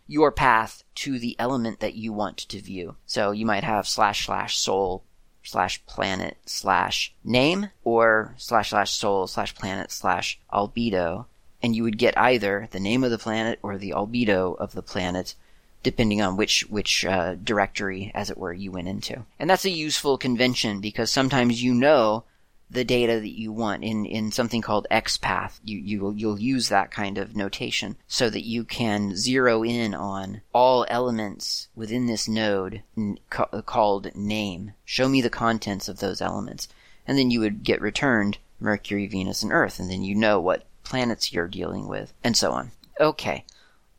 your 0.07 0.31
path 0.31 0.85
to 0.97 1.19
the 1.19 1.35
element 1.39 1.81
that 1.81 1.95
you 1.95 2.13
want 2.13 2.37
to 2.37 2.61
view. 2.61 2.97
So 3.07 3.31
you 3.31 3.47
might 3.47 3.65
have 3.65 3.89
slash 3.89 4.27
slash 4.27 4.59
Sol 4.59 5.03
slash 5.43 5.85
planet 5.87 6.37
slash 6.47 7.13
name 7.25 7.71
or 7.85 8.35
slash 8.37 8.71
slash 8.71 8.91
sol 8.93 9.27
slash 9.27 9.55
planet 9.55 9.91
slash 9.91 10.39
albedo. 10.53 11.27
And 11.63 11.77
you 11.77 11.83
would 11.85 11.99
get 11.99 12.19
either 12.19 12.69
the 12.71 12.81
name 12.81 13.05
of 13.05 13.11
the 13.11 13.19
planet 13.19 13.59
or 13.63 13.79
the 13.79 13.91
albedo 13.91 14.57
of 14.59 14.73
the 14.73 14.83
planet 14.83 15.35
depending 15.83 16.23
on 16.23 16.37
which 16.37 16.63
which 16.71 17.05
uh, 17.05 17.35
directory, 17.35 18.13
as 18.15 18.31
it 18.31 18.39
were, 18.39 18.53
you 18.53 18.71
went 18.71 18.89
into. 18.89 19.25
And 19.39 19.51
that's 19.51 19.65
a 19.65 19.71
useful 19.71 20.17
convention 20.17 20.81
because 20.81 21.11
sometimes 21.11 21.63
you 21.63 21.75
know 21.75 22.25
the 22.73 22.85
data 22.85 23.21
that 23.21 23.39
you 23.39 23.53
want 23.53 23.85
in, 23.85 24.07
in 24.07 24.33
something 24.33 24.63
called 24.63 24.87
XPath. 24.91 25.61
You, 25.63 25.79
you, 25.79 26.15
you'll 26.17 26.41
use 26.41 26.71
that 26.71 26.91
kind 26.91 27.19
of 27.19 27.37
notation 27.37 27.97
so 28.07 28.31
that 28.31 28.47
you 28.47 28.65
can 28.65 29.15
zero 29.15 29.63
in 29.63 29.95
on 29.95 30.41
all 30.55 30.87
elements 30.89 31.69
within 31.75 32.07
this 32.07 32.27
node 32.27 32.83
ca- 33.29 33.63
called 33.63 34.15
name. 34.17 34.73
Show 34.87 35.09
me 35.09 35.21
the 35.21 35.31
contents 35.31 35.89
of 35.89 35.99
those 35.99 36.23
elements. 36.23 36.67
And 37.07 37.19
then 37.19 37.31
you 37.31 37.41
would 37.41 37.63
get 37.63 37.83
returned 37.83 38.39
Mercury, 38.59 39.07
Venus, 39.07 39.43
and 39.43 39.53
Earth, 39.53 39.79
and 39.79 39.91
then 39.91 40.03
you 40.03 40.15
know 40.15 40.41
what 40.41 40.65
planets 40.85 41.33
you're 41.33 41.49
dealing 41.49 41.89
with, 41.89 42.15
and 42.25 42.37
so 42.37 42.53
on. 42.53 42.71
Okay. 42.99 43.45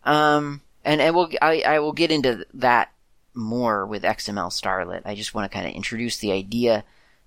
Um, 0.03 0.61
and, 0.83 0.99
and 0.99 1.15
we'll, 1.15 1.29
I, 1.41 1.61
I 1.61 1.79
will 1.79 1.93
get 1.93 2.11
into 2.11 2.45
that 2.55 2.91
more 3.35 3.85
with 3.85 4.03
XML 4.03 4.49
Starlet. 4.49 5.01
I 5.05 5.15
just 5.15 5.33
want 5.33 5.51
to 5.51 5.55
kind 5.55 5.67
of 5.67 5.73
introduce 5.73 6.17
the 6.17 6.31
idea 6.31 6.83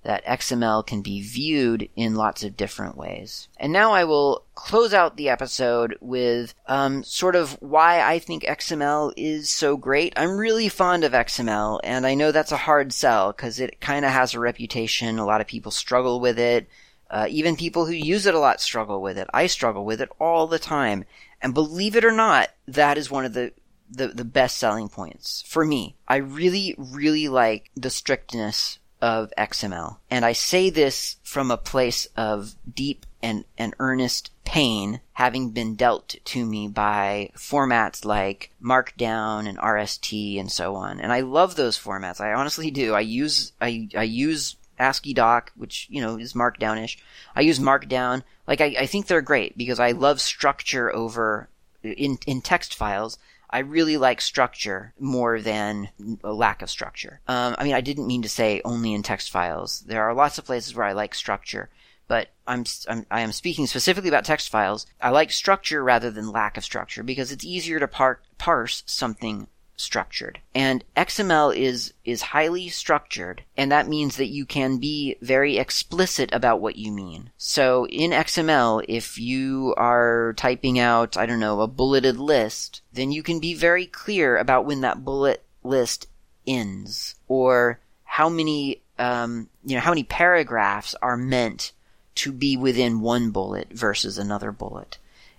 that 0.07 0.25
XML 0.25 0.87
can 0.87 1.03
be 1.03 1.21
viewed 1.21 1.89
in 1.97 2.15
lots 2.15 2.45
of 2.45 2.57
different 2.57 2.97
ways. 2.97 3.49
And 3.57 3.73
now 3.73 3.93
I 3.93 4.05
will 4.05 4.45
close 4.55 4.95
out 4.95 5.17
the 5.17 5.29
episode 5.29 5.97
with 6.01 6.55
um, 6.69 7.03
sort 7.03 7.35
of 7.35 7.61
why 7.61 8.01
I 8.01 8.21
think 8.21 8.45
XML 8.45 9.13
is 9.17 9.51
so 9.51 9.77
great. 9.77 10.13
I'm 10.17 10.39
really 10.39 10.69
fond 10.69 11.03
of 11.03 11.11
XML, 11.11 11.81
and 11.83 12.07
I 12.07 12.15
know 12.15 12.31
that's 12.31 12.53
a 12.53 12.57
hard 12.57 12.93
sell 12.93 13.33
because 13.33 13.59
it 13.59 13.81
kind 13.81 14.05
of 14.05 14.13
has 14.13 14.33
a 14.33 14.39
reputation. 14.39 15.19
A 15.19 15.27
lot 15.27 15.41
of 15.41 15.49
people 15.49 15.73
struggle 15.73 16.21
with 16.21 16.39
it. 16.39 16.69
Uh, 17.11 17.27
even 17.29 17.57
people 17.57 17.87
who 17.87 17.93
use 17.93 18.27
it 18.27 18.35
a 18.35 18.39
lot 18.39 18.61
struggle 18.61 19.03
with 19.03 19.19
it. 19.19 19.29
I 19.35 19.49
struggle 19.49 19.85
with 19.85 20.01
it 20.01 20.11
all 20.21 20.47
the 20.47 20.61
time. 20.61 21.05
And 21.43 21.53
believe 21.53 21.97
it 21.97 22.05
or 22.05 22.13
not, 22.13 22.51
that 22.69 22.97
is 22.97 23.11
one 23.11 23.25
of 23.25 23.35
the 23.35 23.53
the, 23.91 24.09
the 24.09 24.25
best 24.25 24.57
selling 24.57 24.89
points 24.89 25.45
for 25.47 25.65
me. 25.65 25.97
I 26.09 26.17
really, 26.17 26.75
really 26.77 27.29
like 27.29 27.71
the 27.77 27.91
strictness 27.91 28.79
of 29.01 29.33
XML. 29.37 29.99
And 30.11 30.25
I 30.25 30.33
say 30.33 30.71
this 30.71 31.17
from 31.23 31.51
a 31.51 31.57
place 31.57 32.07
of 32.17 32.55
deep 32.73 33.07
and, 33.23 33.45
and 33.59 33.75
earnest 33.79 34.31
pain 34.45 35.01
having 35.15 35.51
been 35.51 35.75
dealt 35.75 36.15
to 36.25 36.47
me 36.47 36.69
by 36.69 37.31
formats 37.37 38.05
like 38.05 38.53
Markdown 38.63 39.49
and 39.49 39.59
RST 39.59 40.39
and 40.39 40.51
so 40.51 40.77
on. 40.77 41.01
And 41.01 41.13
I 41.13 41.21
love 41.21 41.57
those 41.57 41.79
formats. 41.79 42.21
I 42.21 42.33
honestly 42.33 42.71
do. 42.71 42.95
I 42.95 43.01
use, 43.01 43.53
I, 43.61 43.89
I 43.97 44.05
use 44.05 44.57
AsciiDoc, 44.79 45.49
which, 45.57 45.89
you 45.91 46.01
know, 46.01 46.19
is 46.19 46.35
markdownish. 46.35 46.97
I 47.35 47.41
use 47.41 47.59
markdown. 47.59 48.23
Like, 48.47 48.61
I, 48.61 48.77
I 48.79 48.87
think 48.87 49.07
they're 49.07 49.23
great 49.23 49.59
because 49.59 49.81
I 49.81 49.93
love 49.93 50.21
structure 50.21 50.95
over, 50.95 51.49
in, 51.83 52.19
in 52.27 52.41
text 52.41 52.75
files. 52.75 53.19
I 53.51 53.61
really 53.61 53.97
like 53.97 54.21
structure 54.21 54.93
more 54.99 55.41
than 55.41 55.91
a 56.25 56.33
lack 56.33 56.63
of 56.63 56.71
structure. 56.71 57.21
Um, 57.29 57.55
I 57.59 57.65
mean, 57.65 57.75
I 57.75 57.81
didn't 57.81 58.07
mean 58.07 58.23
to 58.23 58.29
say 58.29 58.61
only 58.65 58.93
in 58.93 59.03
text 59.03 59.31
files. 59.31 59.81
There 59.87 60.03
are 60.03 60.15
lots 60.15 60.39
of 60.39 60.45
places 60.45 60.75
where 60.75 60.87
I 60.87 60.93
like 60.93 61.15
structure, 61.15 61.71
but 62.09 62.29
I'm, 62.47 62.65
I'm 62.89 63.07
I 63.11 63.21
am 63.21 63.33
speaking 63.33 63.67
specifically 63.67 64.09
about 64.09 64.25
text 64.25 64.49
files. 64.49 64.87
I 65.01 65.11
like 65.11 65.31
structure 65.33 65.83
rather 65.83 66.11
than 66.11 66.31
lack 66.31 66.57
of 66.57 66.65
structure 66.65 67.03
because 67.03 67.33
it's 67.33 67.45
easier 67.45 67.79
to 67.79 67.89
par- 67.89 68.21
parse 68.39 68.83
something 68.87 69.49
structured. 69.77 70.41
And 70.55 70.83
XML 70.97 71.55
is, 71.55 71.93
is 72.05 72.23
highly 72.23 72.69
structured, 72.69 73.45
and 73.57 73.71
that 73.71 73.89
means 73.89 74.17
that 74.17 74.29
you 74.29 74.47
can 74.47 74.79
be 74.79 75.17
very 75.21 75.59
explicit 75.59 76.31
about 76.33 76.61
what 76.61 76.77
you 76.77 76.91
mean. 76.91 77.31
So 77.37 77.87
in 77.89 78.11
XML, 78.11 78.85
if 78.89 79.19
you 79.19 79.75
are 79.77 80.35
typing 80.37 80.79
out, 80.79 81.17
I 81.17 81.27
don't 81.27 81.41
know, 81.41 81.61
a 81.61 81.69
bulleted 81.69 82.17
list, 82.17 82.83
then 82.93 83.13
you 83.13 83.23
can 83.23 83.39
be 83.39 83.55
very 83.55 83.87
clear 83.87 84.37
about 84.37 84.67
when 84.67 84.81
that 84.81 85.05
bullet 85.05 85.45
list 85.63 86.09
ends, 86.47 87.17
or 87.29 87.81
how 88.05 88.29
many, 88.29 88.83
um, 88.99 89.49
you 89.65 89.75
know, 89.75 89.81
how 89.81 89.91
many 89.91 90.05
paragraphs 90.05 90.95
are 91.03 91.17
meant 91.17 91.73
to 92.15 92.33
be 92.33 92.57
within 92.57 93.01
one 93.01 93.31
bullet 93.31 93.69
versus 93.71 94.17
another 94.17 94.51
bullet. 94.51 94.99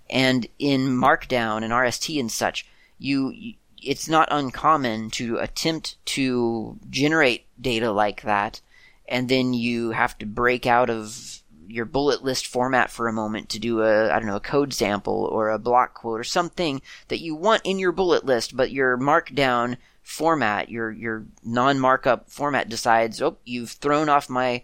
And 0.10 0.48
in 0.60 0.88
Markdown 0.88 1.64
and 1.64 1.74
RST 1.74 2.20
and 2.20 2.32
such, 2.32 2.66
you 3.00 3.56
it's 3.82 4.10
not 4.10 4.28
uncommon 4.32 5.10
to 5.12 5.38
attempt 5.38 6.04
to 6.06 6.80
generate 6.90 7.46
data 7.60 7.92
like 7.92 8.22
that, 8.24 8.62
and 9.08 9.30
then 9.30 9.54
you 9.54 9.92
have 9.92 10.18
to 10.20 10.26
break 10.26 10.66
out 10.66 10.90
of 10.90 11.42
your 11.68 11.86
bullet 11.86 12.24
list 12.24 12.48
format 12.48 12.90
for 12.90 13.08
a 13.08 13.14
moment 13.14 13.50
to 13.50 13.60
do 13.60 13.82
a 13.82 14.10
I 14.10 14.20
don't 14.20 14.28
know 14.28 14.38
a 14.38 14.42
code 14.42 14.74
sample 14.74 15.26
or 15.26 15.50
a 15.50 15.60
block 15.60 15.94
quote 15.94 16.20
or 16.20 16.24
something 16.24 16.82
that 17.10 17.20
you 17.20 17.36
want 17.36 17.62
in 17.66 17.80
your 17.80 17.92
bullet 17.92 18.26
list, 18.26 18.56
but 18.56 18.72
your 18.72 18.98
markdown 18.98 19.78
format, 20.02 20.70
your 20.70 20.92
your 20.92 21.26
non-markup 21.44 22.30
format 22.30 22.70
decides, 22.70 23.22
oh, 23.22 23.38
you've 23.44 23.72
thrown 23.72 24.10
off 24.10 24.30
my 24.30 24.64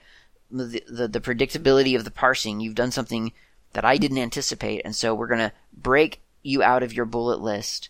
the, 0.49 0.81
the, 0.87 1.07
the 1.07 1.21
predictability 1.21 1.95
of 1.95 2.05
the 2.05 2.11
parsing. 2.11 2.59
You've 2.59 2.75
done 2.75 2.91
something 2.91 3.33
that 3.73 3.85
I 3.85 3.97
didn't 3.97 4.19
anticipate, 4.19 4.81
and 4.85 4.95
so 4.95 5.13
we're 5.13 5.27
gonna 5.27 5.53
break 5.73 6.21
you 6.41 6.63
out 6.63 6.83
of 6.83 6.93
your 6.93 7.05
bullet 7.05 7.41
list 7.41 7.89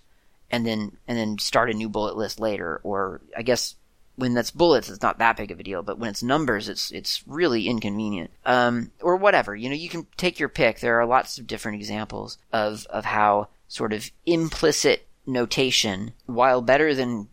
and 0.53 0.67
then 0.67 0.95
and 1.07 1.17
then 1.17 1.39
start 1.39 1.71
a 1.71 1.73
new 1.73 1.89
bullet 1.89 2.15
list 2.15 2.39
later. 2.39 2.79
Or 2.83 3.21
I 3.35 3.41
guess 3.41 3.75
when 4.15 4.35
that's 4.35 4.51
bullets, 4.51 4.87
it's 4.87 5.01
not 5.01 5.17
that 5.17 5.35
big 5.35 5.49
of 5.49 5.59
a 5.59 5.63
deal. 5.63 5.81
But 5.81 5.97
when 5.97 6.11
it's 6.11 6.21
numbers, 6.21 6.69
it's 6.69 6.91
it's 6.91 7.23
really 7.27 7.67
inconvenient. 7.67 8.29
Um, 8.45 8.91
or 9.01 9.17
whatever. 9.17 9.55
You 9.55 9.69
know, 9.69 9.75
you 9.75 9.89
can 9.89 10.05
take 10.15 10.39
your 10.39 10.49
pick. 10.49 10.79
There 10.79 11.01
are 11.01 11.07
lots 11.07 11.39
of 11.39 11.47
different 11.47 11.79
examples 11.79 12.37
of 12.53 12.85
of 12.91 13.03
how 13.03 13.49
sort 13.67 13.93
of 13.93 14.11
implicit 14.27 15.07
notation, 15.25 16.13
while 16.27 16.61
better 16.61 16.93
than 16.93 17.29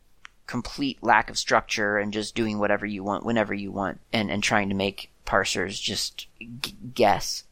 complete 0.46 1.02
lack 1.02 1.28
of 1.28 1.38
structure 1.38 1.98
and 1.98 2.12
just 2.12 2.34
doing 2.34 2.58
whatever 2.58 2.86
you 2.86 3.04
want 3.04 3.26
whenever 3.26 3.52
you 3.52 3.70
want, 3.70 4.00
and 4.14 4.30
and 4.30 4.42
trying 4.42 4.70
to 4.70 4.74
make 4.74 5.10
parsers 5.26 5.80
just 5.80 6.26
g- 6.62 6.74
guess 6.94 7.44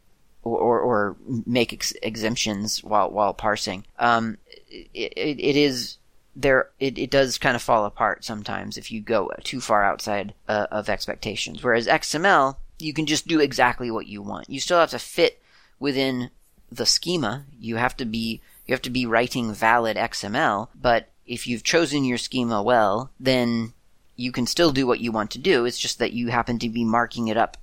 or, 0.57 0.81
or, 0.81 1.17
make 1.47 1.73
ex- 1.73 1.93
exemptions 2.03 2.83
while 2.83 3.11
while 3.11 3.35
parsing. 3.35 3.85
Um, 3.99 4.39
it, 4.69 5.13
it, 5.17 5.41
it 5.41 5.57
is 5.57 5.99
there. 6.35 6.71
It, 6.79 6.99
it 6.99 7.11
does 7.11 7.39
kind 7.39 7.57
of 7.57 7.63
fall 7.63 7.85
apart 7.85 8.25
sometimes 8.25 8.77
if 8.77 8.91
you 8.91 9.01
go 9.01 9.31
too 9.45 9.61
far 9.61 9.85
outside 9.85 10.35
uh, 10.49 10.67
of 10.71 10.89
expectations. 10.89 11.63
Whereas 11.63 11.87
XML, 11.87 12.57
you 12.79 12.93
can 12.93 13.07
just 13.07 13.27
do 13.27 13.41
exactly 13.41 13.91
what 13.91 14.07
you 14.07 14.23
want. 14.23 14.49
You 14.49 14.61
still 14.61 14.79
have 14.79 14.91
to 14.91 14.99
fit 14.99 15.43
within 15.79 16.31
the 16.71 16.87
schema. 16.87 17.45
You 17.59 17.77
have 17.77 17.97
to 17.97 18.05
be 18.05 18.41
you 18.67 18.75
have 18.75 18.83
to 18.83 18.91
be 18.91 19.07
writing 19.07 19.53
valid 19.53 19.97
XML. 19.97 20.69
But 20.75 21.09
if 21.27 21.47
you've 21.47 21.65
chosen 21.65 22.05
your 22.05 22.19
schema 22.19 22.63
well, 22.63 23.11
then 23.19 23.73
you 24.17 24.33
can 24.33 24.47
still 24.47 24.73
do 24.73 24.87
what 24.87 25.01
you 25.01 25.13
want 25.13 25.31
to 25.33 25.39
do. 25.39 25.65
It's 25.65 25.79
just 25.79 25.99
that 25.99 26.13
you 26.13 26.29
happen 26.29 26.59
to 26.59 26.69
be 26.69 26.85
marking 26.85 27.29
it 27.29 27.37
up 27.37 27.57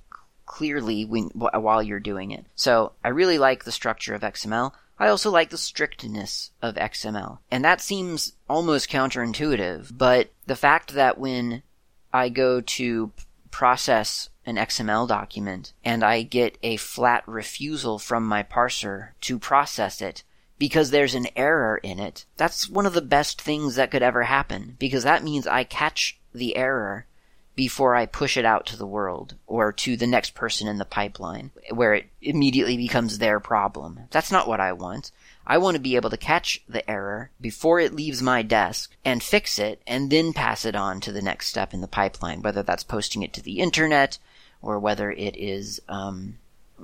clearly 0.46 1.04
when, 1.04 1.26
while 1.34 1.82
you're 1.82 2.00
doing 2.00 2.30
it. 2.30 2.46
So 2.54 2.92
I 3.04 3.08
really 3.08 3.38
like 3.38 3.64
the 3.64 3.72
structure 3.72 4.14
of 4.14 4.22
XML. 4.22 4.72
I 4.98 5.08
also 5.08 5.30
like 5.30 5.50
the 5.50 5.58
strictness 5.58 6.52
of 6.62 6.76
XML. 6.76 7.38
And 7.50 7.64
that 7.64 7.82
seems 7.82 8.32
almost 8.48 8.88
counterintuitive, 8.88 9.96
but 9.96 10.30
the 10.46 10.56
fact 10.56 10.94
that 10.94 11.18
when 11.18 11.62
I 12.12 12.30
go 12.30 12.62
to 12.62 13.12
process 13.50 14.30
an 14.46 14.56
XML 14.56 15.06
document 15.08 15.72
and 15.84 16.02
I 16.02 16.22
get 16.22 16.56
a 16.62 16.76
flat 16.76 17.24
refusal 17.26 17.98
from 17.98 18.26
my 18.26 18.42
parser 18.42 19.10
to 19.22 19.38
process 19.38 20.00
it 20.00 20.22
because 20.58 20.90
there's 20.90 21.14
an 21.14 21.26
error 21.36 21.76
in 21.82 21.98
it, 21.98 22.24
that's 22.36 22.68
one 22.68 22.86
of 22.86 22.94
the 22.94 23.02
best 23.02 23.42
things 23.42 23.74
that 23.74 23.90
could 23.90 24.02
ever 24.02 24.22
happen 24.22 24.76
because 24.78 25.02
that 25.04 25.24
means 25.24 25.46
I 25.46 25.64
catch 25.64 26.18
the 26.32 26.56
error 26.56 27.06
before 27.56 27.94
I 27.94 28.04
push 28.04 28.36
it 28.36 28.44
out 28.44 28.66
to 28.66 28.76
the 28.76 28.86
world 28.86 29.34
or 29.46 29.72
to 29.72 29.96
the 29.96 30.06
next 30.06 30.34
person 30.34 30.68
in 30.68 30.76
the 30.76 30.84
pipeline 30.84 31.50
where 31.70 31.94
it 31.94 32.06
immediately 32.20 32.76
becomes 32.76 33.18
their 33.18 33.40
problem. 33.40 34.00
That's 34.10 34.30
not 34.30 34.46
what 34.46 34.60
I 34.60 34.74
want. 34.74 35.10
I 35.46 35.58
want 35.58 35.74
to 35.74 35.80
be 35.80 35.96
able 35.96 36.10
to 36.10 36.18
catch 36.18 36.62
the 36.68 36.88
error 36.88 37.30
before 37.40 37.80
it 37.80 37.94
leaves 37.94 38.20
my 38.20 38.42
desk 38.42 38.94
and 39.04 39.22
fix 39.22 39.58
it 39.58 39.80
and 39.86 40.10
then 40.10 40.34
pass 40.34 40.66
it 40.66 40.76
on 40.76 41.00
to 41.00 41.12
the 41.12 41.22
next 41.22 41.48
step 41.48 41.72
in 41.72 41.80
the 41.80 41.88
pipeline, 41.88 42.42
whether 42.42 42.62
that's 42.62 42.84
posting 42.84 43.22
it 43.22 43.32
to 43.32 43.42
the 43.42 43.60
internet 43.60 44.18
or 44.60 44.78
whether 44.78 45.10
it 45.10 45.36
is, 45.36 45.80
um, 45.88 46.38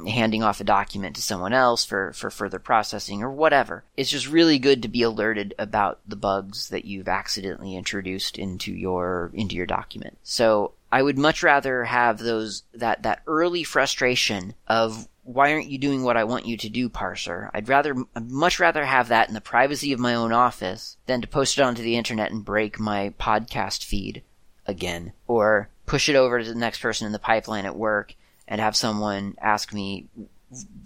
handing 0.06 0.42
off 0.42 0.60
a 0.60 0.64
document 0.64 1.16
to 1.16 1.22
someone 1.22 1.52
else 1.52 1.84
for, 1.84 2.12
for 2.12 2.30
further 2.30 2.58
processing 2.58 3.22
or 3.22 3.30
whatever. 3.30 3.84
It's 3.96 4.10
just 4.10 4.28
really 4.28 4.58
good 4.58 4.82
to 4.82 4.88
be 4.88 5.02
alerted 5.02 5.54
about 5.58 6.00
the 6.06 6.16
bugs 6.16 6.68
that 6.70 6.84
you've 6.84 7.08
accidentally 7.08 7.76
introduced 7.76 8.38
into 8.38 8.72
your, 8.72 9.30
into 9.34 9.54
your 9.54 9.66
document. 9.66 10.18
So 10.22 10.72
I 10.90 11.02
would 11.02 11.18
much 11.18 11.42
rather 11.42 11.84
have 11.84 12.18
those, 12.18 12.64
that, 12.74 13.02
that 13.02 13.22
early 13.26 13.64
frustration 13.64 14.54
of 14.66 15.08
why 15.24 15.52
aren't 15.52 15.70
you 15.70 15.78
doing 15.78 16.02
what 16.02 16.16
I 16.16 16.24
want 16.24 16.46
you 16.46 16.56
to 16.56 16.68
do, 16.68 16.88
parser? 16.88 17.48
I'd 17.54 17.68
rather, 17.68 17.94
I'd 18.16 18.30
much 18.30 18.58
rather 18.58 18.84
have 18.84 19.08
that 19.08 19.28
in 19.28 19.34
the 19.34 19.40
privacy 19.40 19.92
of 19.92 20.00
my 20.00 20.14
own 20.14 20.32
office 20.32 20.96
than 21.06 21.20
to 21.20 21.28
post 21.28 21.58
it 21.58 21.62
onto 21.62 21.82
the 21.82 21.96
internet 21.96 22.32
and 22.32 22.44
break 22.44 22.80
my 22.80 23.14
podcast 23.20 23.84
feed 23.84 24.22
again. 24.66 25.12
Or 25.28 25.68
push 25.86 26.08
it 26.08 26.16
over 26.16 26.38
to 26.38 26.44
the 26.44 26.58
next 26.58 26.80
person 26.80 27.06
in 27.06 27.12
the 27.12 27.18
pipeline 27.18 27.66
at 27.66 27.76
work 27.76 28.14
and 28.52 28.60
have 28.60 28.76
someone 28.76 29.34
ask 29.40 29.72
me 29.72 30.06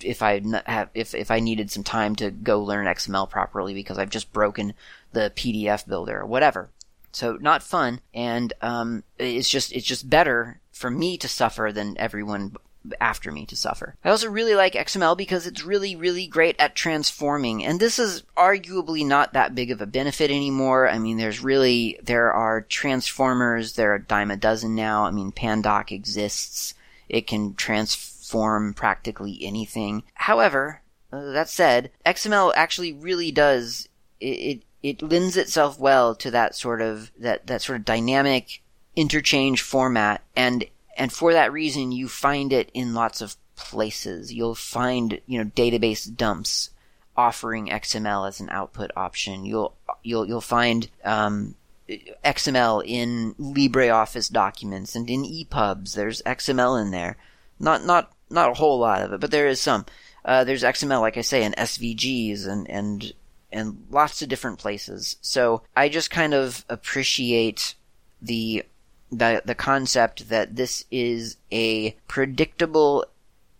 if 0.01 0.23
I 0.23 0.41
have 0.67 0.89
if 0.95 1.17
if 1.17 1.33
I 1.33 1.41
needed 1.41 1.69
some 1.69 1.83
time 1.83 2.15
to 2.15 2.31
go 2.31 2.63
learn 2.63 2.87
XML 2.87 3.29
properly 3.29 3.75
because 3.75 3.99
I've 3.99 4.09
just 4.09 4.33
broken 4.33 4.73
the 5.11 5.33
PDF 5.35 5.85
builder 5.85 6.21
or 6.21 6.27
whatever. 6.27 6.71
So 7.11 7.39
not 7.41 7.65
fun, 7.65 8.03
and 8.15 8.53
um, 8.63 9.03
it's 9.19 9.49
just 9.49 9.73
it's 9.73 9.85
just 9.85 10.09
better 10.09 10.61
for 10.71 10.93
me 10.93 11.19
to 11.19 11.27
suffer 11.27 11.73
than 11.75 11.99
everyone 11.99 12.55
after 13.01 13.33
me 13.33 13.45
to 13.47 13.57
suffer. 13.57 13.97
I 14.05 14.11
also 14.11 14.31
really 14.31 14.55
like 14.55 14.75
XML 14.75 15.17
because 15.17 15.45
it's 15.49 15.65
really, 15.65 15.97
really 15.97 16.29
great 16.29 16.55
at 16.61 16.77
transforming, 16.77 17.65
and 17.65 17.81
this 17.81 17.99
is 17.99 18.23
arguably 18.37 19.05
not 19.05 19.33
that 19.33 19.57
big 19.57 19.73
of 19.73 19.81
a 19.81 19.87
benefit 19.87 20.31
anymore. 20.31 20.89
I 20.89 21.01
mean, 21.01 21.17
there's 21.17 21.43
really, 21.43 21.99
there 22.01 22.33
are 22.33 22.61
transformers, 22.61 23.73
there 23.73 23.93
are 23.93 23.99
dime 23.99 24.31
a 24.31 24.37
dozen 24.37 24.77
now. 24.77 25.07
I 25.07 25.11
mean, 25.11 25.33
Pandoc 25.33 25.91
exists. 25.91 26.75
It 27.09 27.27
can 27.27 27.55
transform 27.55 28.75
practically 28.75 29.39
anything. 29.43 30.03
However, 30.15 30.83
uh, 31.13 31.33
that 31.33 31.49
said, 31.49 31.91
XML 32.05 32.53
actually 32.57 32.93
really 32.93 33.31
does, 33.31 33.89
it, 34.21 34.27
it, 34.27 34.63
it 34.83 35.03
lends 35.03 35.37
itself 35.37 35.79
well 35.79 36.15
to 36.17 36.31
that 36.31 36.55
sort 36.55 36.81
of, 36.81 37.11
that, 37.19 37.47
that 37.47 37.63
sort 37.63 37.79
of 37.79 37.85
dynamic 37.85 38.63
interchange 38.97 39.63
format. 39.63 40.23
And 40.35 40.65
and 40.97 41.13
for 41.13 41.33
that 41.35 41.53
reason 41.53 41.93
you 41.93 42.09
find 42.09 42.53
it 42.53 42.71
in 42.75 42.95
lots 42.95 43.21
of 43.21 43.37
places. 43.55 44.33
You'll 44.33 44.55
find 44.55 45.21
you 45.27 45.39
know 45.39 45.51
database 45.55 46.15
dumps 46.15 46.71
offering 47.17 47.69
xml 47.69 48.27
as 48.27 48.41
an 48.41 48.51
output 48.51 48.91
option. 48.97 49.45
You'll 49.45 49.75
you'll 50.03 50.27
you'll 50.27 50.41
find 50.41 50.89
um, 51.05 51.55
xml 51.89 52.83
in 52.85 53.35
libreoffice 53.35 54.31
documents 54.31 54.97
and 54.97 55.09
in 55.09 55.25
epubs 55.25 55.95
there's 55.95 56.23
xml 56.23 56.81
in 56.81 56.91
there. 56.91 57.17
Not 57.59 57.85
not 57.85 58.13
not 58.29 58.51
a 58.51 58.55
whole 58.55 58.79
lot 58.79 59.03
of 59.03 59.13
it 59.13 59.21
but 59.21 59.31
there 59.31 59.49
is 59.49 59.61
some. 59.61 59.87
Uh, 60.25 60.43
there's 60.43 60.65
xml 60.65 61.01
like 61.01 61.17
i 61.17 61.21
say 61.21 61.45
in 61.45 61.53
svgs 61.53 62.47
and 62.47 62.69
and 62.69 63.13
and 63.53 63.87
lots 63.91 64.23
of 64.23 64.29
different 64.29 64.59
places. 64.59 65.17
So 65.21 65.63
i 65.77 65.89
just 65.89 66.11
kind 66.11 66.35
of 66.35 66.65
appreciate 66.69 67.75
the 68.21 68.65
the 69.11 69.43
the 69.45 69.55
concept 69.55 70.29
that 70.29 70.57
this 70.57 70.85
is 70.91 71.37
a 71.53 71.93
predictable 72.09 73.05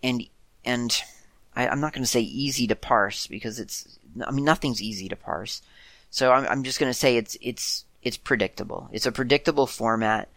and 0.03 0.27
and 0.65 1.03
I, 1.55 1.67
am 1.67 1.81
not 1.81 1.93
going 1.93 2.03
to 2.03 2.11
say 2.11 2.21
easy 2.21 2.67
to 2.67 2.77
parse 2.77 3.27
because 3.27 3.59
it's 3.59 3.99
I 4.27 4.31
mean 4.31 4.45
nothing's 4.45 4.83
easy 4.83 5.09
to 5.09 5.17
parse. 5.17 5.63
So 6.11 6.33
I'm, 6.33 6.47
I'm 6.47 6.63
just 6.63 6.79
going 6.79 6.91
to 6.91 6.99
say 6.99 7.17
it's 7.17 7.37
it's 7.41 7.85
it's 8.07 8.17
predictable. 8.17 8.89
It's 8.93 9.07
a 9.07 9.11
predictable 9.11 9.67
format, 9.67 10.29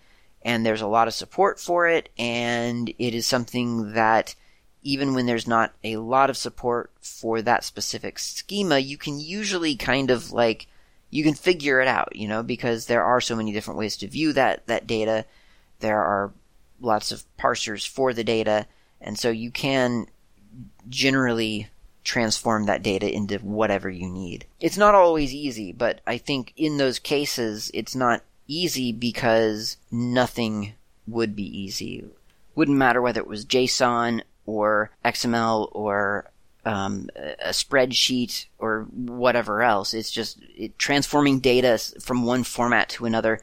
and 0.42 0.66
there's 0.66 0.82
a 0.82 0.88
lot 0.88 1.08
of 1.08 1.14
support 1.14 1.60
for 1.60 1.88
it, 1.88 2.10
and 2.18 2.92
it 2.98 3.14
is 3.14 3.28
something 3.28 3.94
that 3.94 4.34
even 4.82 5.14
when 5.14 5.28
there's 5.28 5.46
not 5.46 5.76
a 5.84 5.98
lot 5.98 6.32
of 6.32 6.38
support 6.38 6.92
for 7.00 7.44
that 7.44 7.64
specific 7.64 8.18
schema, 8.18 8.80
you 8.80 8.98
can 8.98 9.20
usually 9.20 9.76
kind 9.76 10.10
of 10.10 10.32
like 10.32 10.66
you 11.12 11.24
can 11.24 11.36
figure 11.36 11.80
it 11.80 11.88
out, 11.88 12.16
you 12.16 12.28
know, 12.28 12.42
because 12.42 12.88
there 12.88 13.04
are 13.04 13.22
so 13.22 13.36
many 13.36 13.52
different 13.52 13.78
ways 13.78 13.98
to 13.98 14.08
view 14.08 14.34
that, 14.34 14.66
that 14.66 14.88
data. 14.88 15.26
There 15.80 16.02
are 16.02 16.34
lots 16.82 17.12
of 17.12 17.24
parsers 17.38 17.88
for 17.88 18.14
the 18.14 18.24
data, 18.24 18.66
and 19.00 19.16
so 19.16 19.30
you 19.30 19.52
can 19.52 20.08
generally 20.88 21.68
transform 22.04 22.66
that 22.66 22.84
data 22.84 23.14
into 23.14 23.38
whatever 23.40 23.90
you 23.90 24.08
need. 24.08 24.46
It's 24.60 24.78
not 24.78 24.96
always 24.96 25.34
easy, 25.34 25.72
but 25.72 26.02
I 26.08 26.18
think 26.18 26.54
in 26.56 26.78
those 26.78 27.00
cases, 27.00 27.70
it's 27.74 27.96
not 27.96 28.24
easy 28.48 28.92
because 28.92 29.78
nothing 29.92 30.74
would 31.08 31.36
be 31.36 31.44
easy. 31.44 32.06
Wouldn't 32.56 32.78
matter 32.78 33.02
whether 33.02 33.22
it 33.22 33.28
was 33.28 33.46
JSON 33.46 34.22
or 34.46 34.92
XML 35.06 35.70
or 35.72 36.32
um, 36.66 37.10
a 37.16 37.50
spreadsheet 37.50 38.46
or 38.58 38.84
whatever 38.92 39.64
else. 39.64 39.94
It's 39.94 40.12
just 40.12 40.40
it, 40.56 40.78
transforming 40.78 41.40
data 41.40 41.78
from 42.00 42.26
one 42.26 42.44
format 42.44 42.90
to 42.90 43.06
another. 43.06 43.40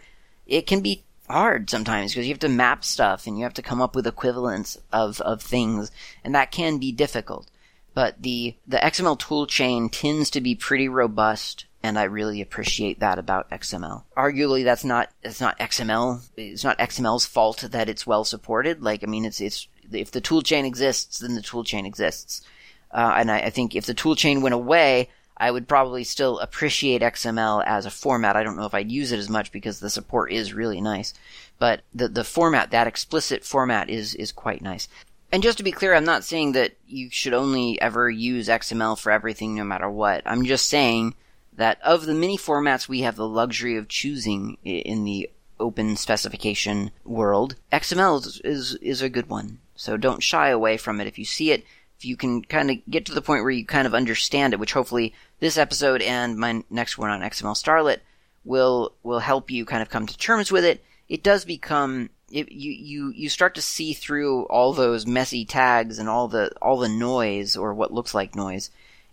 It 0.47 0.67
can 0.67 0.81
be 0.81 1.03
hard 1.29 1.69
sometimes 1.69 2.13
because 2.13 2.27
you 2.27 2.33
have 2.33 2.41
to 2.41 2.49
map 2.49 2.85
stuff 2.85 3.27
and 3.27 3.37
you 3.37 3.45
have 3.45 3.55
to 3.55 3.63
come 3.63 3.81
up 3.81 3.97
with 3.97 4.07
equivalents 4.07 4.79
of, 4.93 5.21
of 5.21 5.43
things, 5.43 5.91
and 6.25 6.35
that 6.35 6.53
can 6.53 6.79
be 6.79 6.93
difficult. 6.93 7.49
But 7.97 8.21
the, 8.23 8.55
the 8.67 8.77
XML 8.77 9.19
toolchain 9.19 9.89
tends 9.91 10.29
to 10.33 10.43
be 10.43 10.55
pretty 10.55 10.87
robust, 10.87 11.65
and 11.83 11.99
I 11.99 12.03
really 12.03 12.43
appreciate 12.43 13.01
that 13.01 13.19
about 13.19 13.49
XML. 13.49 14.03
Arguably, 14.15 14.65
that's 14.65 14.85
not 14.85 15.09
it's 15.23 15.41
not 15.41 15.59
XML. 15.59 16.21
It's 16.37 16.63
not 16.63 16.79
XML's 16.79 17.25
fault 17.25 17.65
that 17.71 17.89
it's 17.89 18.07
well 18.07 18.25
supported. 18.25 18.83
Like, 18.83 19.03
I 19.03 19.07
mean, 19.07 19.25
it's 19.25 19.41
it's 19.41 19.67
if 19.91 20.11
the 20.11 20.21
toolchain 20.21 20.67
exists, 20.67 21.21
then 21.21 21.37
the 21.37 21.41
toolchain 21.41 21.87
exists. 21.87 22.43
Uh, 22.91 23.15
and 23.17 23.31
I, 23.31 23.39
I, 23.39 23.51
think 23.51 23.75
if 23.75 23.87
the 23.87 23.95
toolchain 23.95 24.43
went 24.43 24.55
away, 24.55 25.09
I 25.35 25.51
would 25.51 25.67
probably 25.67 26.05
still 26.05 26.39
appreciate 26.39 27.01
XML 27.01 27.65
as 27.67 27.87
a 27.87 27.91
format. 27.91 28.37
I 28.37 28.43
don't 28.43 28.59
know 28.59 28.67
if 28.67 28.75
I'd 28.75 28.93
use 28.93 29.11
it 29.11 29.19
as 29.19 29.31
much 29.31 29.53
because 29.53 29.81
the 29.81 29.89
support 29.89 30.33
is 30.33 30.53
really 30.53 30.83
nice, 30.83 31.15
but 31.59 31.81
the 31.95 32.09
the 32.09 32.25
format, 32.25 32.73
that 32.73 32.87
explicit 32.87 33.43
format, 33.43 33.89
is 33.89 34.15
is 34.15 34.33
quite 34.33 34.61
nice. 34.61 34.87
And 35.33 35.43
just 35.43 35.59
to 35.59 35.65
be 35.65 35.73
clear, 35.73 35.95
I'm 35.95 36.05
not 36.05 36.25
saying 36.25 36.53
that 36.53 36.77
you 36.87 37.11
should 37.11 37.35
only 37.35 37.81
ever 37.81 38.09
use 38.09 38.49
XML 38.49 38.99
for 38.99 39.11
everything, 39.11 39.55
no 39.55 39.65
matter 39.65 39.91
what. 39.91 40.23
I'm 40.25 40.45
just 40.45 40.69
saying 40.69 41.15
that 41.57 41.81
of 41.83 42.07
the 42.07 42.15
many 42.15 42.39
formats 42.39 42.89
we 42.89 43.01
have 43.01 43.17
the 43.17 43.29
luxury 43.29 43.77
of 43.77 43.89
choosing 43.89 44.59
in 44.65 45.05
the 45.05 45.31
open 45.59 45.97
specification 45.97 46.91
world, 47.05 47.57
XML 47.73 48.25
is, 48.25 48.41
is, 48.45 48.75
is 48.77 49.03
a 49.03 49.09
good 49.09 49.29
one. 49.29 49.59
So 49.75 49.97
don't 49.97 50.23
shy 50.23 50.49
away 50.51 50.77
from 50.77 51.01
it. 51.01 51.07
If 51.07 51.19
you 51.19 51.25
see 51.25 51.51
it, 51.51 51.65
if 51.99 52.05
you 52.05 52.17
can 52.17 52.43
kind 52.43 52.71
of 52.71 52.79
get 52.91 53.07
to 53.07 53.15
the 53.15 53.23
point 53.23 53.43
where 53.43 53.51
you 53.51 53.65
kind 53.65 53.87
of 53.87 53.95
understand 53.95 54.53
it, 54.53 54.61
which 54.61 54.75
hopefully 54.75 55.15
this 55.41 55.59
episode 55.59 56.03
and 56.03 56.37
my 56.37 56.63
next 56.71 56.99
one 56.99 57.11
on 57.11 57.21
XML 57.21 57.57
Starlet 57.57 58.01
will 58.45 58.93
will 59.03 59.19
help 59.19 59.51
you 59.51 59.65
kind 59.65 59.83
of 59.83 59.91
come 59.91 60.07
to 60.07 60.17
terms 60.17 60.53
with 60.53 60.65
it. 60.65 60.85
It 61.09 61.23
does 61.23 61.45
become 61.45 62.11
it, 62.37 62.53
you 62.53 62.71
you 62.71 63.13
you 63.15 63.29
start 63.31 63.55
to 63.55 63.63
see 63.63 63.95
through 63.95 64.45
all 64.45 64.73
those 64.73 65.07
messy 65.07 65.45
tags 65.45 65.99
and 65.99 66.09
all 66.09 66.29
the 66.29 66.53
all 66.61 66.79
the 66.79 66.89
noise 66.89 67.57
or 67.57 67.73
what 67.73 67.95
looks 67.95 68.15
like 68.15 68.37
noise, 68.37 68.71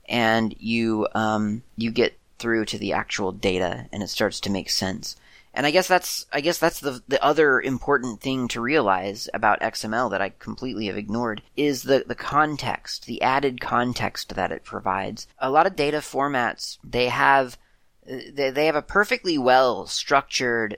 and 0.09 0.53
you 0.59 1.07
um 1.15 1.63
you 1.77 1.89
get 1.89 2.17
through 2.37 2.65
to 2.65 2.77
the 2.77 2.91
actual 2.91 3.31
data 3.31 3.87
and 3.93 4.03
it 4.03 4.09
starts 4.09 4.41
to 4.41 4.51
make 4.51 4.69
sense. 4.69 5.15
And 5.53 5.65
I 5.65 5.71
guess 5.71 5.87
that's 5.87 6.25
I 6.33 6.41
guess 6.41 6.57
that's 6.57 6.81
the 6.81 7.01
the 7.07 7.23
other 7.23 7.61
important 7.61 8.19
thing 8.19 8.49
to 8.49 8.59
realize 8.59 9.29
about 9.33 9.61
XML 9.61 10.11
that 10.11 10.21
I 10.21 10.29
completely 10.29 10.87
have 10.87 10.97
ignored 10.97 11.41
is 11.55 11.83
the 11.83 12.03
the 12.05 12.15
context, 12.15 13.05
the 13.05 13.21
added 13.21 13.61
context 13.61 14.35
that 14.35 14.51
it 14.51 14.65
provides. 14.65 15.27
A 15.39 15.49
lot 15.49 15.65
of 15.65 15.77
data 15.77 15.99
formats 15.99 16.77
they 16.83 17.07
have 17.07 17.57
they, 18.05 18.49
they 18.49 18.65
have 18.65 18.75
a 18.75 18.81
perfectly 18.81 19.37
well 19.37 19.87
structured 19.87 20.77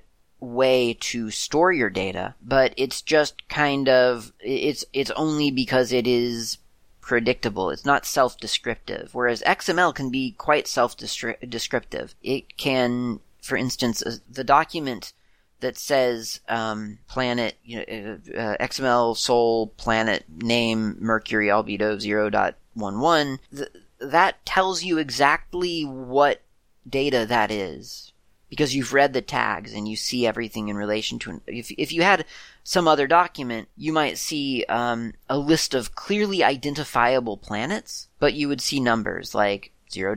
way 0.53 0.93
to 0.99 1.31
store 1.31 1.71
your 1.71 1.89
data, 1.89 2.35
but 2.41 2.73
it's 2.77 3.01
just 3.01 3.47
kind 3.49 3.89
of 3.89 4.31
it's 4.39 4.85
it's 4.93 5.11
only 5.11 5.51
because 5.51 5.91
it 5.91 6.07
is 6.07 6.57
predictable. 7.01 7.69
It's 7.69 7.85
not 7.85 8.05
self-descriptive. 8.05 9.13
Whereas 9.13 9.43
XML 9.43 9.93
can 9.93 10.09
be 10.09 10.31
quite 10.31 10.67
self-descriptive. 10.67 12.15
It 12.23 12.57
can 12.57 13.19
for 13.41 13.55
instance, 13.57 14.01
uh, 14.01 14.17
the 14.29 14.43
document 14.43 15.13
that 15.59 15.77
says 15.77 16.41
um, 16.49 16.97
planet, 17.07 17.55
you 17.63 17.77
know, 17.77 18.19
uh, 18.35 18.37
uh 18.37 18.57
XML 18.59 19.15
Sol 19.15 19.67
planet 19.67 20.25
name 20.27 20.97
Mercury 20.99 21.47
albedo 21.47 21.95
0.11, 21.97 23.39
th- 23.55 23.69
that 23.99 24.45
tells 24.45 24.83
you 24.83 24.97
exactly 24.97 25.83
what 25.83 26.41
data 26.87 27.25
that 27.25 27.51
is 27.51 28.11
because 28.49 28.75
you've 28.75 28.93
read 28.93 29.13
the 29.13 29.21
tags 29.21 29.73
and 29.73 29.87
you 29.87 29.95
see 29.95 30.25
everything 30.25 30.69
in 30.69 30.77
relation 30.77 31.19
to 31.19 31.31
it. 31.31 31.41
If, 31.47 31.71
if 31.71 31.91
you 31.91 32.03
had 32.03 32.25
some 32.63 32.87
other 32.87 33.07
document, 33.07 33.67
you 33.75 33.91
might 33.91 34.17
see 34.17 34.65
um, 34.69 35.13
a 35.29 35.37
list 35.37 35.73
of 35.73 35.95
clearly 35.95 36.43
identifiable 36.43 37.37
planets, 37.37 38.07
but 38.19 38.33
you 38.33 38.47
would 38.47 38.61
see 38.61 38.79
numbers 38.79 39.33
like 39.35 39.71
0.11, 39.91 40.15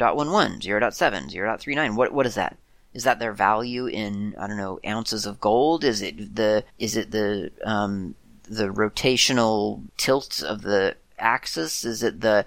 0.7, 0.60 0.60
0.39. 0.60 1.96
What, 1.96 2.12
what 2.12 2.26
is 2.26 2.34
that? 2.34 2.56
Is 2.94 3.04
that 3.04 3.18
their 3.18 3.32
value 3.32 3.86
in 3.86 4.34
I 4.38 4.46
don't 4.46 4.56
know 4.56 4.80
ounces 4.84 5.26
of 5.26 5.40
gold? 5.40 5.84
Is 5.84 6.02
it 6.02 6.34
the 6.34 6.64
is 6.78 6.96
it 6.96 7.10
the 7.10 7.52
um, 7.62 8.14
the 8.44 8.68
rotational 8.68 9.82
tilt 9.96 10.42
of 10.42 10.62
the 10.62 10.96
axis? 11.18 11.84
Is 11.84 12.02
it 12.02 12.22
the 12.22 12.46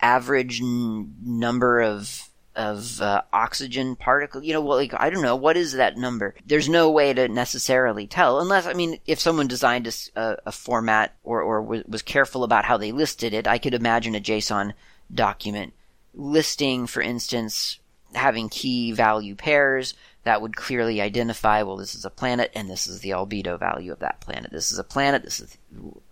average 0.00 0.60
n- 0.60 1.14
number 1.24 1.80
of 1.80 2.27
of 2.58 3.00
uh, 3.00 3.22
oxygen 3.32 3.96
particle? 3.96 4.42
You 4.42 4.52
know, 4.52 4.60
well, 4.60 4.76
like 4.76 4.92
I 4.98 5.08
don't 5.08 5.22
know 5.22 5.36
what 5.36 5.56
is 5.56 5.72
that 5.72 5.96
number. 5.96 6.34
There's 6.44 6.68
no 6.68 6.90
way 6.90 7.14
to 7.14 7.28
necessarily 7.28 8.06
tell, 8.06 8.40
unless 8.40 8.66
I 8.66 8.74
mean, 8.74 8.98
if 9.06 9.18
someone 9.20 9.48
designed 9.48 9.86
a, 10.14 10.36
a 10.44 10.52
format 10.52 11.14
or 11.24 11.40
or 11.40 11.62
was 11.62 12.02
careful 12.02 12.44
about 12.44 12.66
how 12.66 12.76
they 12.76 12.92
listed 12.92 13.32
it, 13.32 13.46
I 13.46 13.56
could 13.56 13.72
imagine 13.72 14.14
a 14.14 14.20
JSON 14.20 14.74
document 15.12 15.72
listing, 16.12 16.86
for 16.86 17.00
instance, 17.00 17.78
having 18.14 18.48
key 18.48 18.92
value 18.92 19.34
pairs 19.34 19.94
that 20.24 20.42
would 20.42 20.56
clearly 20.56 21.00
identify, 21.00 21.62
well, 21.62 21.76
this 21.76 21.94
is 21.94 22.04
a 22.04 22.10
planet 22.10 22.50
and 22.54 22.68
this 22.68 22.86
is 22.86 23.00
the 23.00 23.10
albedo 23.10 23.58
value 23.58 23.92
of 23.92 24.00
that 24.00 24.20
planet. 24.20 24.50
This 24.50 24.72
is 24.72 24.78
a 24.78 24.84
planet, 24.84 25.22
this 25.22 25.40
is, 25.40 25.56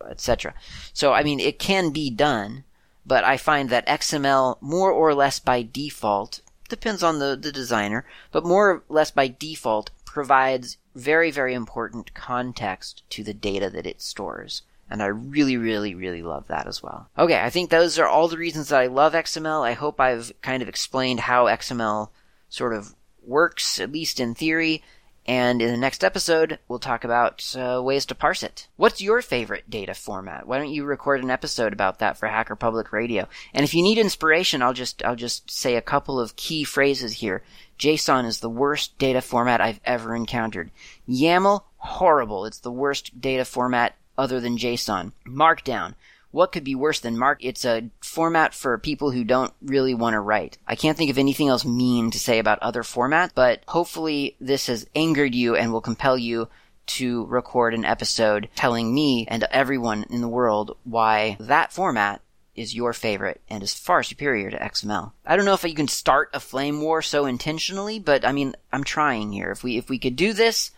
etc. 0.09 0.55
So, 0.93 1.13
I 1.13 1.23
mean, 1.23 1.41
it 1.41 1.59
can 1.59 1.91
be 1.91 2.11
done, 2.11 2.65
but 3.07 3.25
I 3.25 3.37
find 3.37 3.71
that 3.71 3.87
XML 3.87 4.61
more 4.61 4.91
or 4.91 5.15
less 5.15 5.39
by 5.39 5.63
default, 5.63 6.41
depends 6.69 7.03
on 7.03 7.19
the, 7.21 7.37
the 7.37 7.53
designer, 7.53 8.05
but 8.33 8.45
more 8.45 8.71
or 8.71 8.83
less 8.89 9.11
by 9.11 9.29
default 9.29 9.91
provides 10.05 10.77
very, 10.95 11.31
very 11.31 11.55
important 11.55 12.15
context 12.15 13.03
to 13.11 13.23
the 13.23 13.35
data 13.35 13.71
that 13.71 13.87
it 13.87 14.03
stores. 14.03 14.63
And 14.89 15.03
I 15.03 15.07
really, 15.07 15.57
really, 15.57 15.95
really 15.95 16.23
love 16.23 16.47
that 16.49 16.67
as 16.67 16.83
well. 16.83 17.09
Okay, 17.19 17.41
I 17.41 17.51
think 17.51 17.71
those 17.71 17.99
are 17.99 18.07
all 18.07 18.29
the 18.29 18.39
reasons 18.39 18.69
that 18.69 18.81
I 18.81 18.87
love 18.87 19.13
XML. 19.13 19.63
I 19.63 19.73
hope 19.73 20.01
I've 20.01 20.33
kind 20.43 20.63
of 20.63 20.69
explained 20.69 21.21
how 21.21 21.47
XML 21.47 22.11
sort 22.49 22.73
of 22.73 22.95
works, 23.23 23.81
at 23.81 23.93
least 23.93 24.21
in 24.21 24.35
theory. 24.35 24.83
And 25.27 25.61
in 25.61 25.73
the 25.73 25.77
next 25.77 26.05
episode, 26.05 26.61
we'll 26.69 26.79
talk 26.79 27.03
about 27.03 27.45
uh, 27.59 27.83
ways 27.83 28.07
to 28.07 28.15
parse 28.15 28.45
it. 28.45 28.69
What's 28.77 29.03
your 29.03 29.21
favorite 29.23 29.69
data 29.69 29.93
format? 29.93 30.47
Why 30.47 30.59
don't 30.59 30.73
you 30.73 30.85
record 30.85 31.23
an 31.23 31.31
episode 31.31 31.73
about 31.73 31.99
that 31.99 32.17
for 32.17 32.29
Hacker 32.29 32.55
Public 32.55 32.93
Radio? 32.93 33.27
And 33.53 33.65
if 33.65 33.75
you 33.75 33.83
need 33.83 33.99
inspiration, 33.99 34.63
I'll 34.63 34.73
just 34.73 35.05
I'll 35.05 35.17
just 35.17 35.51
say 35.51 35.75
a 35.75 35.83
couple 35.83 36.21
of 36.21 36.37
key 36.37 36.63
phrases 36.63 37.15
here. 37.15 37.43
JSON 37.77 38.25
is 38.25 38.39
the 38.39 38.49
worst 38.49 38.97
data 38.99 39.21
format 39.21 39.61
I've 39.61 39.81
ever 39.85 40.15
encountered. 40.15 40.71
YAML, 41.09 41.65
horrible. 41.79 42.47
It's 42.47 42.61
the 42.61 42.71
worst 42.71 43.21
data 43.21 43.45
format 43.45 43.97
other 44.17 44.41
than 44.41 44.57
JSON. 44.57 45.13
Markdown. 45.27 45.95
What 46.37 46.53
could 46.53 46.65
be 46.65 46.75
worse 46.75 47.01
than 47.01 47.17
Mark? 47.17 47.43
It's 47.43 47.65
a 47.65 47.89
format 48.03 48.53
for 48.53 48.77
people 48.77 49.11
who 49.11 49.25
don't 49.25 49.55
really 49.63 49.95
want 49.95 50.13
to 50.13 50.21
write. 50.21 50.59
I 50.67 50.75
can't 50.75 50.95
think 50.95 51.11
of 51.11 51.17
anything 51.17 51.49
else 51.49 51.65
mean 51.65 52.11
to 52.11 52.19
say 52.19 52.39
about 52.39 52.59
other 52.59 52.83
formats, 52.83 53.31
but 53.35 53.63
hopefully 53.67 54.37
this 54.39 54.67
has 54.67 54.87
angered 54.95 55.35
you 55.35 55.57
and 55.57 55.73
will 55.73 55.81
compel 55.81 56.19
you 56.19 56.51
to 56.89 57.25
record 57.25 57.73
an 57.73 57.87
episode 57.87 58.51
telling 58.55 58.95
me 58.95 59.25
and 59.29 59.45
everyone 59.45 60.05
in 60.11 60.21
the 60.21 60.29
world 60.29 60.77
why 60.85 61.39
that 61.41 61.73
format 61.73 62.21
is 62.55 62.75
your 62.75 62.93
favorite 62.93 63.41
and 63.49 63.63
is 63.63 63.73
far 63.73 64.03
superior 64.03 64.51
to 64.51 64.59
XML. 64.59 65.13
I 65.25 65.37
don't 65.37 65.47
know 65.47 65.55
if 65.55 65.65
you 65.65 65.75
can 65.75 65.89
start 65.89 66.29
a 66.35 66.41
flame 66.41 66.83
war 66.83 67.01
so 67.01 67.25
intentionally, 67.25 67.99
but 67.99 68.27
I 68.27 68.33
mean, 68.33 68.55
I'm 68.71 68.85
trying 68.85 69.33
here. 69.33 69.51
If 69.53 69.65
we 69.65 69.79
if 69.79 69.89
we 69.89 69.99
could 69.99 70.17
do 70.17 70.35
this, 70.35 70.71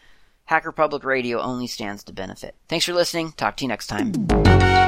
Hacker 0.44 0.70
Public 0.70 1.02
Radio 1.02 1.40
only 1.40 1.66
stands 1.66 2.04
to 2.04 2.12
benefit. 2.12 2.54
Thanks 2.68 2.84
for 2.84 2.92
listening. 2.92 3.32
Talk 3.32 3.56
to 3.56 3.64
you 3.64 3.68
next 3.68 3.88
time. 3.88 4.87